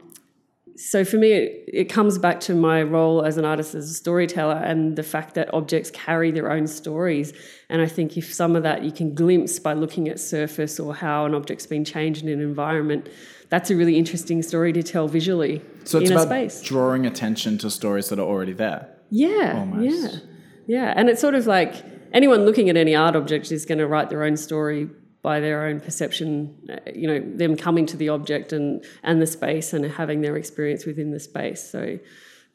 [0.81, 3.95] so for me, it, it, comes back to my role as an artist, as a
[3.95, 7.35] storyteller, and the fact that objects carry their own stories.
[7.69, 10.95] And I think if some of that you can glimpse by looking at surface or
[10.95, 13.11] how an object's been changed in an environment,
[13.51, 16.63] that's a really interesting story to tell visually so it's in about a space.
[16.63, 18.89] drawing attention to stories that are already there.
[19.11, 19.85] Yeah, almost.
[19.85, 20.19] yeah,
[20.67, 20.95] yeah.
[20.97, 24.09] And it's sort of like anyone looking at any art object is going to write
[24.09, 24.89] their own story
[25.23, 29.27] by their own perception, uh, you know, them coming to the object and, and the
[29.27, 31.63] space and having their experience within the space.
[31.71, 31.99] So,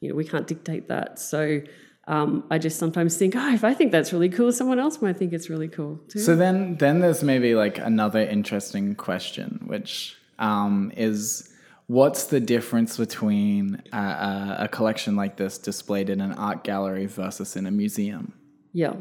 [0.00, 1.18] you know, we can't dictate that.
[1.18, 1.60] So
[2.08, 5.16] um, I just sometimes think, oh, if I think that's really cool, someone else might
[5.16, 6.18] think it's really cool too.
[6.18, 11.52] So then, then there's maybe like another interesting question, which um, is
[11.86, 17.56] what's the difference between a, a collection like this displayed in an art gallery versus
[17.56, 18.32] in a museum?
[18.72, 18.94] Yeah.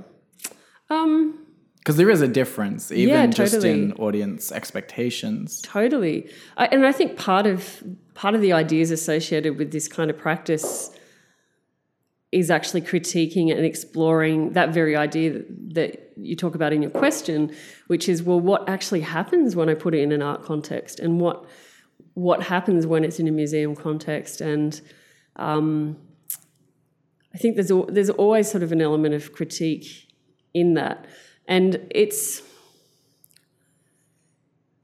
[0.90, 1.45] Um,
[1.86, 3.48] because there is a difference, even yeah, totally.
[3.48, 5.62] just in audience expectations.
[5.62, 7.84] Totally, I, and I think part of
[8.16, 10.90] part of the ideas associated with this kind of practice
[12.32, 16.90] is actually critiquing and exploring that very idea that, that you talk about in your
[16.90, 21.00] question, which is well, what actually happens when I put it in an art context,
[21.00, 21.46] and what
[22.16, 24.82] what happens when it's in a museum context, and
[25.36, 25.98] um,
[27.32, 30.12] I think there's there's always sort of an element of critique
[30.52, 31.06] in that.
[31.48, 32.42] And it's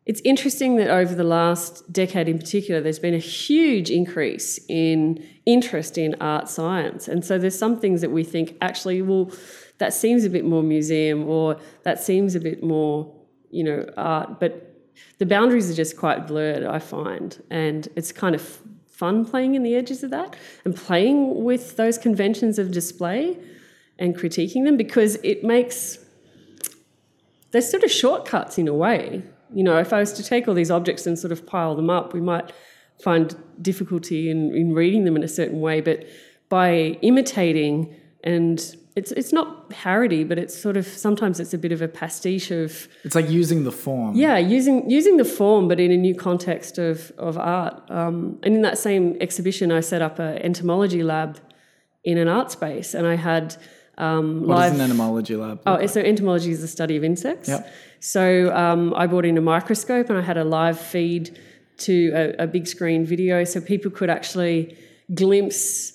[0.06, 5.26] it's interesting that over the last decade in particular, there's been a huge increase in
[5.46, 7.08] interest in art science.
[7.08, 9.32] And so there's some things that we think actually, well,
[9.78, 13.14] that seems a bit more museum or that seems a bit more,
[13.52, 14.40] you know, art.
[14.40, 14.76] But
[15.20, 17.42] the boundaries are just quite blurred, I find.
[17.50, 21.98] And it's kind of fun playing in the edges of that and playing with those
[21.98, 23.38] conventions of display
[23.98, 26.00] and critiquing them because it makes
[27.52, 29.24] they're sort of shortcuts in a way.
[29.54, 31.90] You know, if I was to take all these objects and sort of pile them
[31.90, 32.52] up, we might
[33.02, 35.82] find difficulty in, in reading them in a certain way.
[35.82, 36.06] But
[36.50, 41.72] by imitating and it's it's not parody, but it's sort of sometimes it's a bit
[41.72, 42.90] of a pastiche of.
[43.04, 44.16] It's like using the form.
[44.16, 47.90] Yeah, using using the form, but in a new context of of art.
[47.90, 51.40] Um, and in that same exhibition, I set up an entomology lab
[52.04, 53.56] in an art space, and I had
[53.98, 55.62] um, what live, is an entomology lab?
[55.66, 57.50] Oh, so entomology is the study of insects.
[57.50, 57.74] Yep.
[58.00, 61.40] So um, I brought in a microscope and I had a live feed
[61.80, 64.78] to a, a big screen video so people could actually
[65.14, 65.94] glimpse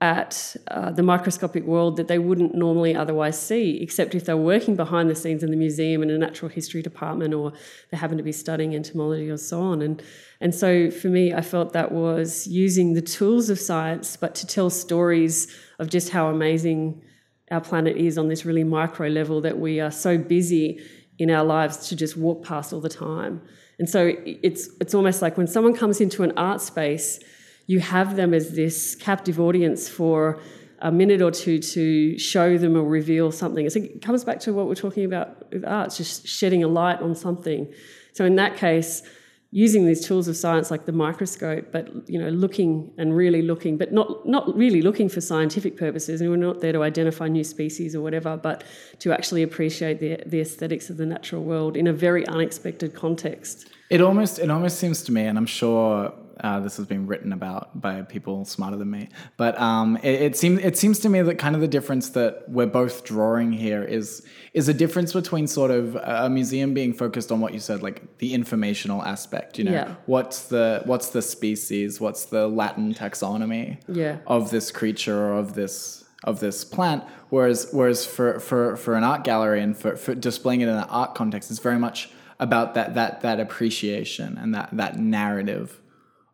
[0.00, 4.76] at uh, the microscopic world that they wouldn't normally otherwise see, except if they're working
[4.76, 7.52] behind the scenes in the museum in a natural history department or
[7.90, 9.82] they happen to be studying entomology or so on.
[9.82, 10.00] And,
[10.40, 14.46] and so for me, I felt that was using the tools of science, but to
[14.46, 17.02] tell stories of just how amazing
[17.50, 20.80] our planet is on this really micro level that we are so busy
[21.18, 23.42] in our lives to just walk past all the time.
[23.78, 27.20] And so it's, it's almost like when someone comes into an art space,
[27.66, 30.40] you have them as this captive audience for
[30.80, 33.68] a minute or two to show them or reveal something.
[33.68, 37.00] So it comes back to what we're talking about with art, just shedding a light
[37.00, 37.72] on something.
[38.12, 39.02] So in that case,
[39.50, 43.78] using these tools of science like the microscope, but you know, looking and really looking,
[43.78, 46.20] but not not really looking for scientific purposes.
[46.20, 48.64] And we're not there to identify new species or whatever, but
[49.00, 53.68] to actually appreciate the the aesthetics of the natural world in a very unexpected context.
[53.90, 57.32] It almost it almost seems to me, and I'm sure uh, this has been written
[57.32, 59.08] about by people smarter than me.
[59.36, 62.44] But um, it, it, seems it seems to me that kind of the difference that
[62.48, 67.30] we're both drawing here is is a difference between sort of a museum being focused
[67.32, 69.58] on what you said, like the informational aspect.
[69.58, 69.94] You know, Yeah.
[70.06, 74.18] what's the what's the species, what's the Latin taxonomy Yeah.
[74.26, 77.04] of this creature or of this of this plant.
[77.30, 80.84] Whereas whereas for for, for an art gallery and for, for displaying it in an
[80.88, 85.80] art context, it's very much about that that that appreciation and that that narrative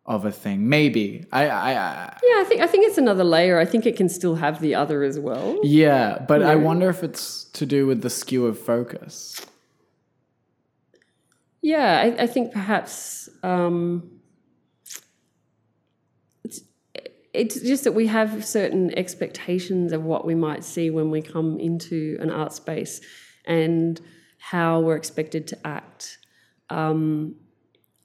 [0.07, 0.69] of a thing.
[0.69, 3.59] Maybe I I, I Yeah, I think I think it's another layer.
[3.59, 5.59] I think it can still have the other as well.
[5.63, 9.41] yeah, but I wonder if it's to do with the skew of focus.
[11.63, 14.11] Yeah, I, I think perhaps um,
[16.45, 16.61] it's
[17.33, 21.59] it's just that we have certain expectations of what we might see when we come
[21.59, 23.01] into an art space
[23.47, 23.99] and
[24.39, 26.19] how we're expected to act.
[26.69, 27.37] Um,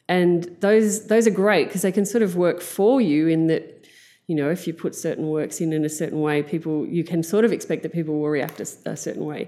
[0.10, 3.88] and those those are great because they can sort of work for you in that
[4.28, 7.24] you know if you put certain works in in a certain way people you can
[7.24, 9.48] sort of expect that people will react a certain way.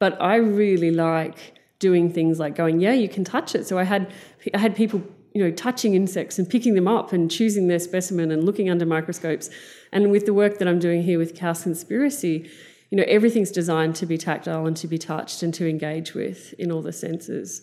[0.00, 3.66] But i really like doing things like going yeah you can touch it.
[3.66, 4.12] So i had
[4.52, 5.00] i had people
[5.32, 8.84] you know touching insects and picking them up and choosing their specimen and looking under
[8.84, 9.48] microscopes.
[9.92, 12.50] And with the work that i'm doing here with House Conspiracy
[12.90, 16.52] you know everything's designed to be tactile and to be touched and to engage with
[16.58, 17.62] in all the senses.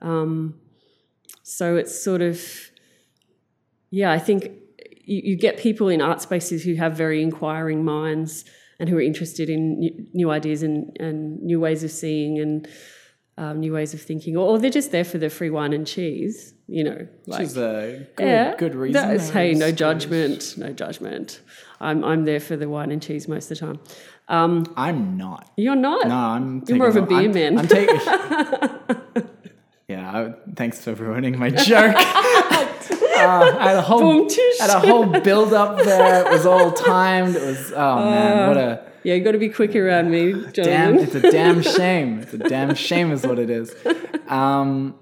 [0.00, 0.54] Um,
[1.48, 2.40] so it's sort of,
[3.90, 4.50] yeah, I think
[5.04, 8.44] you, you get people in art spaces who have very inquiring minds
[8.78, 12.68] and who are interested in new, new ideas and, and new ways of seeing and
[13.38, 15.86] um, new ways of thinking, or, or they're just there for the free wine and
[15.86, 17.06] cheese, you know.
[17.24, 19.18] Which is a good, yeah, good reason.
[19.32, 21.40] Hey, no judgment, no judgment.
[21.80, 23.80] I'm, I'm there for the wine and cheese most of the time.
[24.26, 25.50] Um, I'm not.
[25.56, 26.08] you're not.
[26.08, 26.64] No, I'm.
[26.66, 27.58] You're more of a beer I'm, man.
[27.58, 27.96] I'm taking.
[30.18, 31.96] I, thanks for ruining my joke.
[33.18, 34.28] Uh, I had a whole,
[34.60, 36.24] had a whole build up there.
[36.24, 37.34] It was all timed.
[37.34, 40.98] It was oh man, what a Yeah, you got to be quick around me, damn!
[40.98, 42.20] It's a damn shame.
[42.20, 43.74] It's a damn shame, is what it is.
[44.28, 44.94] Um,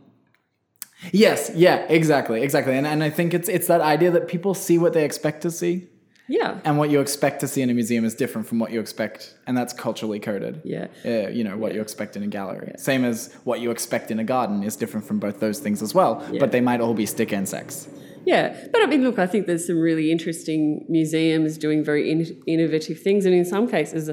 [1.13, 2.75] yes, yeah, exactly, exactly.
[2.75, 5.51] And and I think it's it's that idea that people see what they expect to
[5.51, 5.89] see,
[6.29, 8.81] yeah, and what you expect to see in a museum is different from what you
[8.81, 10.61] expect, and that's culturally coded.
[10.65, 10.89] yeah.
[11.05, 12.73] uh, you know what you expect in a gallery.
[12.79, 15.95] Same as what you expect in a garden is different from both those things as
[15.95, 16.27] well.
[16.31, 16.41] Yeah.
[16.41, 17.89] But they might all be stick insects.
[18.25, 22.43] Yeah, but I mean, look, I think there's some really interesting museums doing very in-
[22.47, 24.11] innovative things, and in some cases,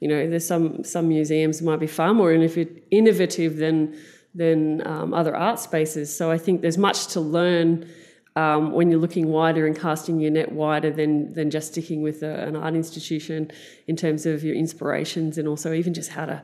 [0.00, 3.96] you know, there's some some museums might be far more innovative than
[4.34, 6.14] than um, other art spaces.
[6.14, 7.88] So I think there's much to learn
[8.36, 12.22] um, when you're looking wider and casting your net wider than than just sticking with
[12.22, 13.50] a, an art institution
[13.86, 16.42] in terms of your inspirations and also even just how to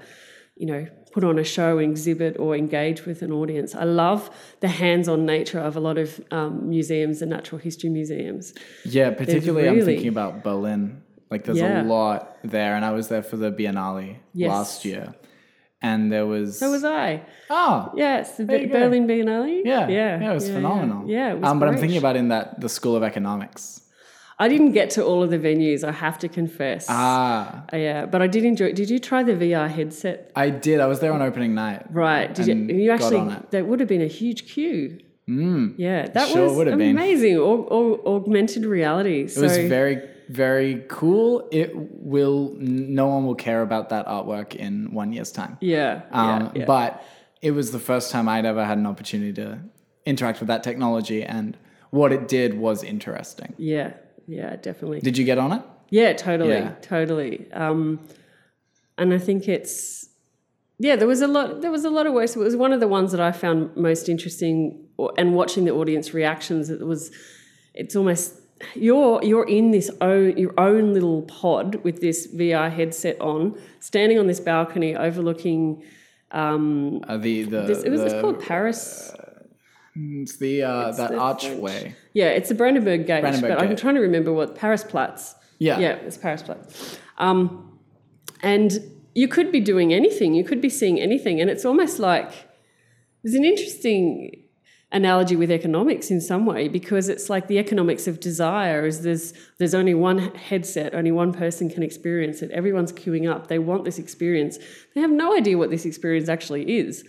[0.57, 3.75] you know, put on a show, exhibit, or engage with an audience.
[3.75, 4.29] I love
[4.61, 8.53] the hands-on nature of a lot of um, museums and natural history museums.
[8.85, 11.03] Yeah, particularly I'm thinking about Berlin.
[11.31, 11.83] Like there's Yeah.
[11.83, 14.49] a lot there, and I was there for the Biennale Yes.
[14.51, 15.15] last year,
[15.83, 17.23] and there was So was I.
[17.49, 18.67] oh Yes, you go.
[18.69, 19.63] Berlin Biennale.
[19.65, 22.17] yeah yeah, yeah it was yeah, phenomenal Yeah, it was um, but I'm thinking about
[22.17, 23.63] in that the School of Economics
[24.43, 25.85] I didn't get to all of the venues.
[25.85, 26.87] I have to confess.
[26.89, 28.69] ah yeah, but I did enjoy.
[28.71, 28.75] it.
[28.77, 30.33] Did you try the VR headset?
[30.35, 32.35] I did I was there on opening night Right.
[32.35, 32.55] Did you?
[32.85, 33.19] You actually.
[33.19, 33.51] on it.
[33.51, 34.99] There would have been a huge queue.
[35.29, 35.75] mm.
[35.77, 36.97] Yeah, that Sure was would have been.
[36.97, 37.37] amazing.
[37.37, 39.21] Au- au- augmented reality.
[39.37, 39.97] It was very,
[40.31, 41.49] very cool.
[41.51, 45.59] It will, no one will care about that artwork in one year's time.
[45.61, 46.03] Yeah.
[46.13, 46.65] Um, yeah, yeah.
[46.67, 47.05] But
[47.43, 49.59] it was the first time I'd ever had an opportunity to
[50.07, 51.57] interact with that technology, and
[51.91, 53.55] what it did was interesting.
[53.59, 53.95] Yeah,
[54.27, 55.01] yeah, definitely.
[55.01, 55.63] Did you get on it?
[55.91, 56.75] Yeah, totally, Yeah.
[56.81, 57.51] totally.
[57.53, 58.01] Um,
[58.97, 60.09] and I think it's
[60.79, 61.61] yeah, there was a lot.
[61.61, 62.37] There was a lot of works.
[62.37, 65.73] It was one of the ones that I found most interesting, or, and watching the
[65.73, 66.71] audience reactions.
[66.71, 67.11] It was,
[67.75, 68.40] it's almost
[68.75, 74.19] you're you're in this own your own little pod with this VR headset on, standing
[74.19, 75.83] on this balcony overlooking.
[76.33, 79.13] Um, Uh, the the, this, it was it's the- called Paris.
[79.97, 81.95] it's the uh, that the archway.
[82.15, 85.35] Yeah, it's the Brandenburg Gate, Brandenburg but I'm trying to remember what Paris Platz.
[85.59, 85.79] Yeah.
[85.79, 86.99] yeah, it's Paris Platz.
[87.19, 87.79] Um,
[88.43, 88.79] and
[89.15, 90.33] you could be doing anything.
[90.35, 92.31] You could be seeing anything, and it's almost like
[93.23, 94.40] there's an interesting
[94.93, 99.33] analogy with economics in some way because it's like the economics of desire is there's
[99.59, 102.51] there's only one headset only one person can experience it.
[102.51, 103.47] Everyone's queuing up.
[103.47, 104.59] They want this experience.
[104.95, 107.05] They have no idea what this experience actually is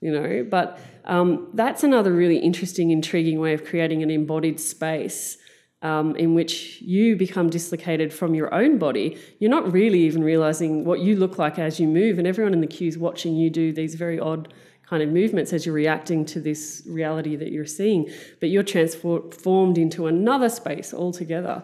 [0.00, 0.46] you know?
[0.48, 5.36] But um, that's another really interesting intriguing way of creating an embodied space
[5.82, 9.18] um, in which you become dislocated from your own body.
[9.38, 12.60] You're not really even realizing what you look like as you move and everyone in
[12.60, 14.52] the queue is watching you do these very odd
[14.90, 18.10] kind of movements as you're reacting to this reality that you're seeing,
[18.40, 21.62] but you're transformed into another space altogether.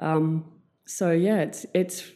[0.00, 0.44] Um,
[0.84, 2.10] so yeah, it's it's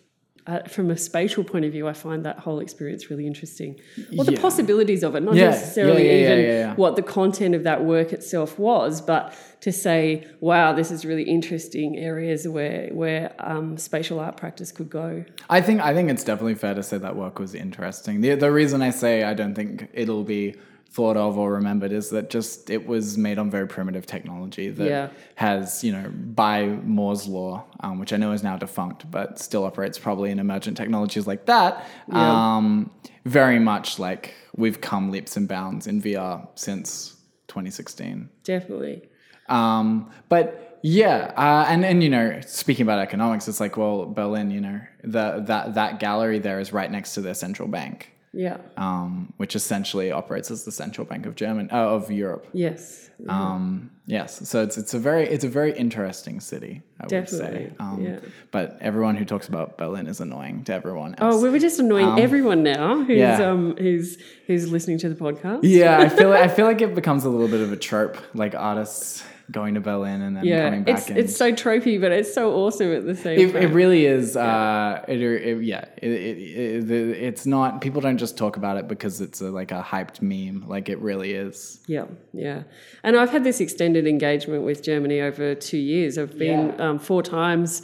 [0.48, 3.78] uh, from a spatial point of view, I find that whole experience really interesting.
[4.16, 4.40] Well, the Yeah.
[4.40, 8.58] possibilities of it, not Yeah, necessarily yeah, even what the content of that work itself
[8.58, 14.36] was, but to say, wow, this is really interesting areas where where um, spatial art
[14.38, 15.24] practice could go.
[15.50, 18.22] I think I think it's definitely fair to say that work was interesting.
[18.22, 20.54] The the reason I say I don't think it'll be
[20.90, 24.88] thought of or remembered is that just it was made on very primitive technology that
[24.88, 25.08] Yeah.
[25.36, 29.64] has you know by Moore's law, um, which I know is now defunct, but still
[29.64, 31.84] operates probably in emergent technologies like that.
[32.10, 32.90] Um,
[33.24, 37.16] very much like we've come leaps and bounds in VR since
[37.48, 38.28] 2016.
[38.44, 39.02] Definitely.
[39.48, 44.50] Um, but yeah, uh, and and you know, speaking about economics, it's like, well, Berlin,
[44.50, 48.58] you know, the that that gallery there is right next to their central bank, Yeah.
[48.76, 52.46] um, which essentially operates as the central bank of German uh, of Europe.
[52.52, 53.10] Yes.
[53.28, 57.38] Um, yes, so it's it's a very it's a very interesting city, I would say.
[57.38, 58.20] Definitely, Um, yeah.
[58.52, 61.34] But everyone who talks about Berlin is annoying to everyone else.
[61.34, 63.42] Oh, we were just annoying everyone now who's yeah.
[63.50, 65.60] um who's who's listening to the podcast.
[65.64, 68.54] yeah, I feel I feel like it becomes a little bit of a trope, like
[68.54, 70.98] artists going to Berlin and then Yeah, coming back.
[70.98, 73.62] it's and, it's so tropey, but it's so awesome at the same It, time.
[73.62, 74.36] it really is.
[74.36, 77.80] Uh, it, it, yeah, it, it, it, it's not.
[77.80, 80.68] People don't just talk about it because it's a, like a hyped meme.
[80.68, 81.80] Like it really is.
[81.86, 82.64] yeah, yeah.
[83.02, 86.18] And I've had this extended engagement with Germany over two years.
[86.18, 86.88] I've been Yeah.
[86.90, 87.82] um, four times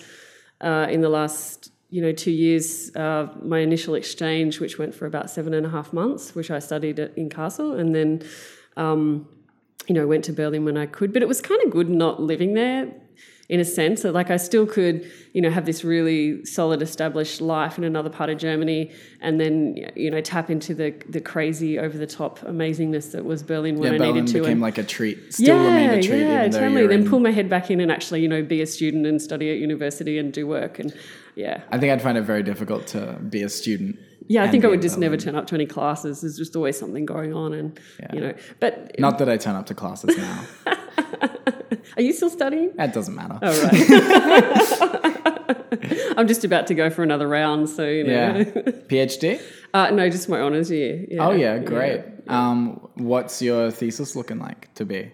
[0.61, 2.95] uh, in the last you know two years.
[2.95, 6.59] Uh, my initial exchange, which went for about seven and a half months, which I
[6.59, 8.23] studied at, in Kassel, and then.
[8.77, 9.29] Um,
[9.87, 12.21] you know, went to Berlin when I could, but it was kind of good not
[12.21, 12.93] living there
[13.51, 14.01] in a sense.
[14.03, 18.09] that like, I still could, you know, have this really solid established life in another
[18.09, 22.39] part of Germany and then, you know, tap into the, the crazy over the top
[22.41, 24.39] amazingness that was Berlin when Yeah, I Berlin needed to.
[24.41, 25.35] became and- like a treat.
[25.35, 26.21] Still remained a treat.
[26.21, 26.87] yeah, totally.
[26.87, 29.21] Then in- pull my head back in and actually, you know, be a student and
[29.21, 30.79] study at university and do work.
[30.79, 30.95] And
[31.35, 31.63] yeah.
[31.71, 33.99] I think I'd find it very difficult to be a student.
[34.27, 36.23] Yeah, I think I would just never turn up to any classes.
[36.23, 37.53] There's just always something going on.
[37.53, 37.79] And,
[38.13, 40.45] you know, but Not that I turn up to classes now.
[41.97, 42.73] are you still studying?
[42.77, 43.39] that doesn't matter.
[43.43, 44.95] All right.
[46.17, 48.13] I'm just about to go for another round, so you know.
[48.13, 48.45] Yeah.
[48.45, 49.43] PhD.
[49.75, 51.05] Uh, no, just my honours year.
[51.09, 51.27] Yeah.
[51.27, 52.03] Oh yeah, great.
[52.29, 55.13] Um, what's your thesis looking like to be?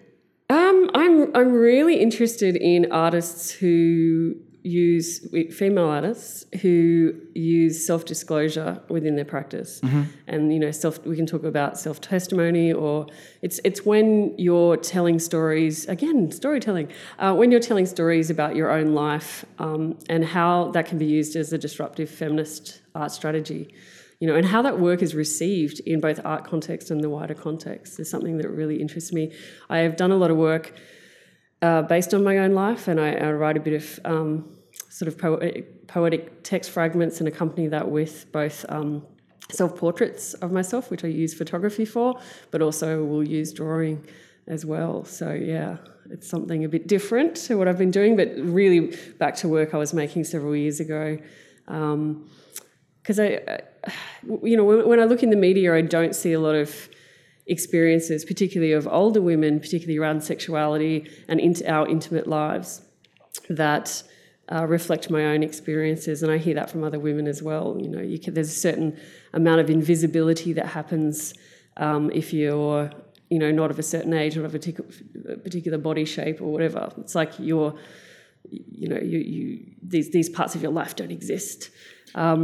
[0.49, 5.19] Um, I'm I'm really interested in artists who use
[5.53, 9.79] female artists who use self disclosure within their practice,
[10.27, 11.05] and you know, self.
[11.05, 13.07] We can talk about self testimony, or
[13.41, 16.91] it's it's when you're telling stories again, storytelling.
[17.19, 21.05] Uh, when you're telling stories about your own life um, and how that can be
[21.05, 23.73] used as a disruptive feminist art strategy
[24.21, 27.33] you know, and how that work is received in both art context and the wider
[27.33, 29.33] context is something that really interests me.
[29.67, 30.75] I have done a lot of work
[31.61, 34.57] uh, based on my own life, and I, I write a bit of um,
[34.89, 39.03] sort of poetic, poetic text fragments and accompany that with both um,
[39.51, 42.19] self portraits of myself, which I use photography for,
[42.51, 44.05] but also will use drawing
[44.47, 45.05] as well.
[45.05, 45.77] So, yeah,
[46.09, 49.73] it's something a bit different to what I've been doing, but really back to work
[49.73, 51.17] I was making several years ago.
[51.67, 52.29] Um,
[53.01, 53.61] because I, I-
[54.43, 56.87] you know, when, when I look in the media, I don't see a lot of
[57.47, 62.81] experiences, particularly of older women, particularly around sexuality and into our intimate lives,
[63.49, 64.03] that
[64.51, 67.77] uh, reflect my own experiences, and I hear that from other women as well.
[67.79, 68.99] You know, you can, there's a certain
[69.33, 71.33] amount of invisibility that happens
[71.77, 72.91] um, if you're,
[73.29, 74.89] you know, not of a certain age or of a particular,
[75.37, 76.91] particular body shape or whatever.
[76.97, 77.73] It's like you're,
[78.49, 81.69] you know, you, you these these parts of your life don't exist.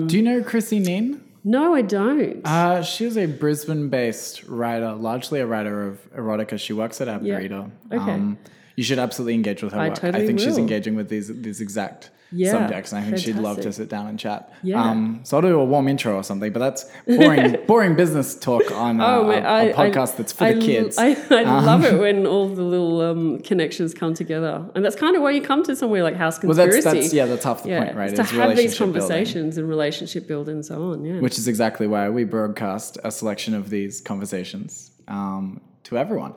[0.08, 1.22] Do you know Chrissy Nin?
[1.44, 2.46] No, I don't.
[2.46, 6.60] Uh, she was a Brisbane-based writer, largely a writer of erotica.
[6.60, 7.38] She works at Ab Yeah.
[7.38, 7.70] Okay.
[7.92, 8.38] Um,
[8.76, 9.98] You should absolutely engage with her I work.
[9.98, 13.38] I totally think she's engaging with these these exact Yeah, subjects, and I think she'd
[13.38, 14.52] love to sit down and chat.
[14.62, 14.84] Yeah.
[14.84, 18.70] Um, so I'll do a warm intro or something, but that's boring, boring business talk
[18.72, 20.98] on uh, Oh, a, man, a I- podcast I- that's for I the kids.
[20.98, 25.16] I, I love it when all the little um, connections come together, and that's kind
[25.16, 26.82] of why you come to somewhere like House well, Conspiracy.
[26.82, 28.10] that's that's yeah, that's half the yeah, point, right?
[28.10, 28.94] it's to have these relationship building.
[29.02, 31.06] conversations and relationship building and so on.
[31.06, 36.34] Yeah, which is exactly why we broadcast a selection of these conversations um, to everyone.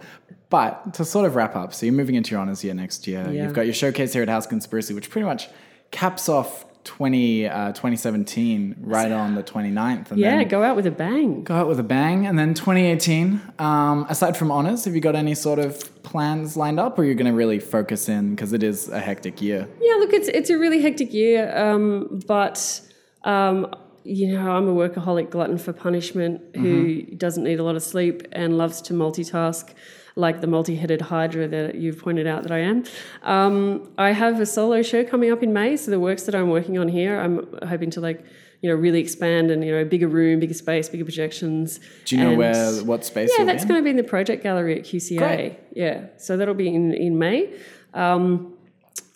[0.51, 3.29] But to sort of wrap up, so you're moving into your honors year next year.
[3.31, 3.45] Yeah.
[3.45, 5.49] You've got your showcase here at House Conspiracy, which pretty much
[5.91, 10.11] caps off 20, uh, 2017 right on the 29th.
[10.11, 11.45] And yeah, go out with a bang.
[11.45, 12.27] go out with a bang.
[12.27, 16.81] And then 2018, um, aside from honors, have you got any sort of plans lined
[16.81, 19.69] up or you're going to really focus in because it is a hectic year?
[19.81, 22.81] Yeah, look, it's it's a really hectic year, um, but
[23.25, 23.67] um,
[24.03, 27.17] you know, I'm a workaholic glutton for punishment who Mm-hmm.
[27.17, 29.75] doesn't need a lot of sleep and loves to multitask,
[30.17, 32.85] like the multi-headed hydra that you've pointed out that I am.
[33.23, 36.51] Um, I have a solo show coming up in May, so the works that I'm
[36.51, 38.25] working on here, I'm hoping to like.
[38.63, 41.81] You know, really expand and you know, bigger room, bigger space, bigger projections.
[42.05, 43.69] Do you know and- where, what space yeah, that's in?
[43.69, 45.17] going to be in the project gallery at QCA.
[45.17, 45.59] Great.
[45.73, 47.59] Yeah, so that'll be in in May.
[47.95, 48.53] Um,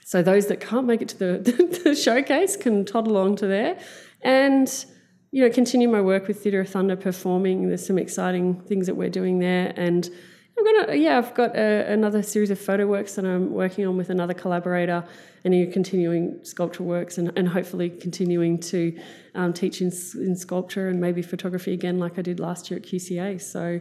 [0.03, 3.79] so those that can't make it to the, the showcase can toddle along to there,
[4.23, 4.87] and
[5.31, 7.69] you know continue my work with Theatre of Thunder performing.
[7.69, 10.09] There's some exciting things that we're doing there, and
[10.57, 13.97] I'm gonna yeah I've got a, another series of photo works that I'm working on
[13.97, 15.05] with another collaborator,
[15.45, 18.97] and you're continuing sculptural works, and, and hopefully continuing to
[19.35, 22.87] um, teach in, in sculpture and maybe photography again like I did last year at
[22.87, 23.41] QCA.
[23.41, 23.81] So.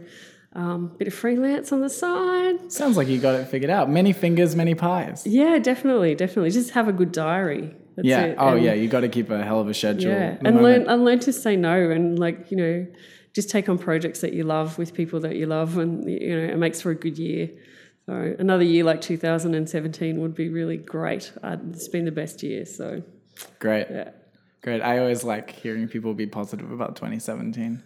[0.56, 2.70] Um, a bit of freelance on the side.
[2.70, 3.90] Sounds like you got it figured out.
[3.90, 5.26] Many fingers, many pies.
[5.26, 6.52] Yeah, definitely, definitely.
[6.52, 7.74] Just have a good diary.
[7.96, 8.22] That's Yeah.
[8.22, 8.36] it.
[8.38, 8.72] Oh, And- yeah.
[8.72, 10.12] You got to keep a hell of a schedule.
[10.12, 12.86] Yeah, and learn and learn to say no, and like you know,
[13.34, 16.44] just take on projects that you love with people that you love, and you know,
[16.54, 17.50] it makes for a good year.
[18.06, 21.32] So another year like 2017 would be really great.
[21.42, 22.64] Uh, It's been the best year.
[22.66, 23.02] So
[23.58, 23.86] Great.
[23.90, 24.10] yeah,
[24.62, 24.82] Great.
[24.82, 27.82] I always like hearing people be positive about 2017.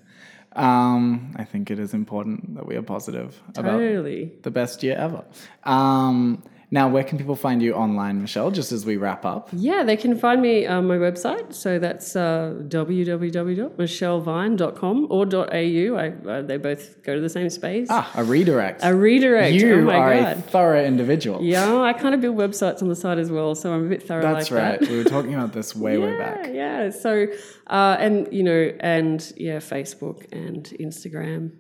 [0.55, 4.33] Um, I think it is important that we are positive about totally.
[4.43, 5.25] the best year ever.
[5.65, 9.49] Um, now, where can people find you online, Michelle, just as we wrap up?
[9.53, 11.55] Yeah, they can find me on my website.
[11.55, 15.97] So that's uh, www.michellevine.com or .au.
[15.97, 17.89] I, uh, they both go to the same space.
[17.91, 18.83] Ah, a redirect.
[18.85, 19.55] A redirect.
[19.55, 20.37] you oh my are god.
[20.37, 21.43] a thorough individual.
[21.43, 24.03] Yeah, I kind of build websites on the side as well, so I'm a bit
[24.03, 24.79] thorough That's like right.
[24.79, 24.91] that.
[24.91, 26.49] we were talking about this way, way back.
[26.49, 26.91] Yeah, yeah.
[26.91, 27.29] So,
[27.69, 31.53] uh, and you know, and yeah, Facebook and Instagram,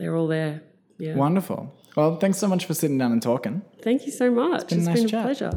[0.00, 0.62] they're all there.
[0.98, 1.14] Yeah.
[1.14, 1.72] Wonderful.
[1.96, 3.62] Well, thanks so much for sitting down and talking.
[3.82, 4.68] Thank you so much.
[4.68, 5.50] been a it's nice been a pleasure.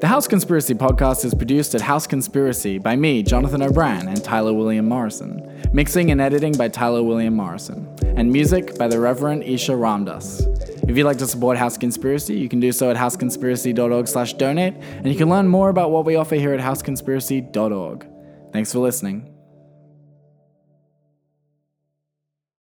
[0.00, 4.52] The House Conspiracy podcast is produced at House Conspiracy by me, Jonathan O'Brien, and Tyler
[4.52, 5.44] William Morrison.
[5.72, 7.88] Mixing and editing by Tyler William Morrison.
[8.16, 10.40] And music by the Reverend Isha Ramdas.
[10.88, 14.74] If you'd like to support House Conspiracy, you can do so at houseconspiracy.org slash donate,
[14.74, 18.06] and you can learn more about what we offer here at houseconspiracy.org.
[18.52, 19.37] Thanks for listening.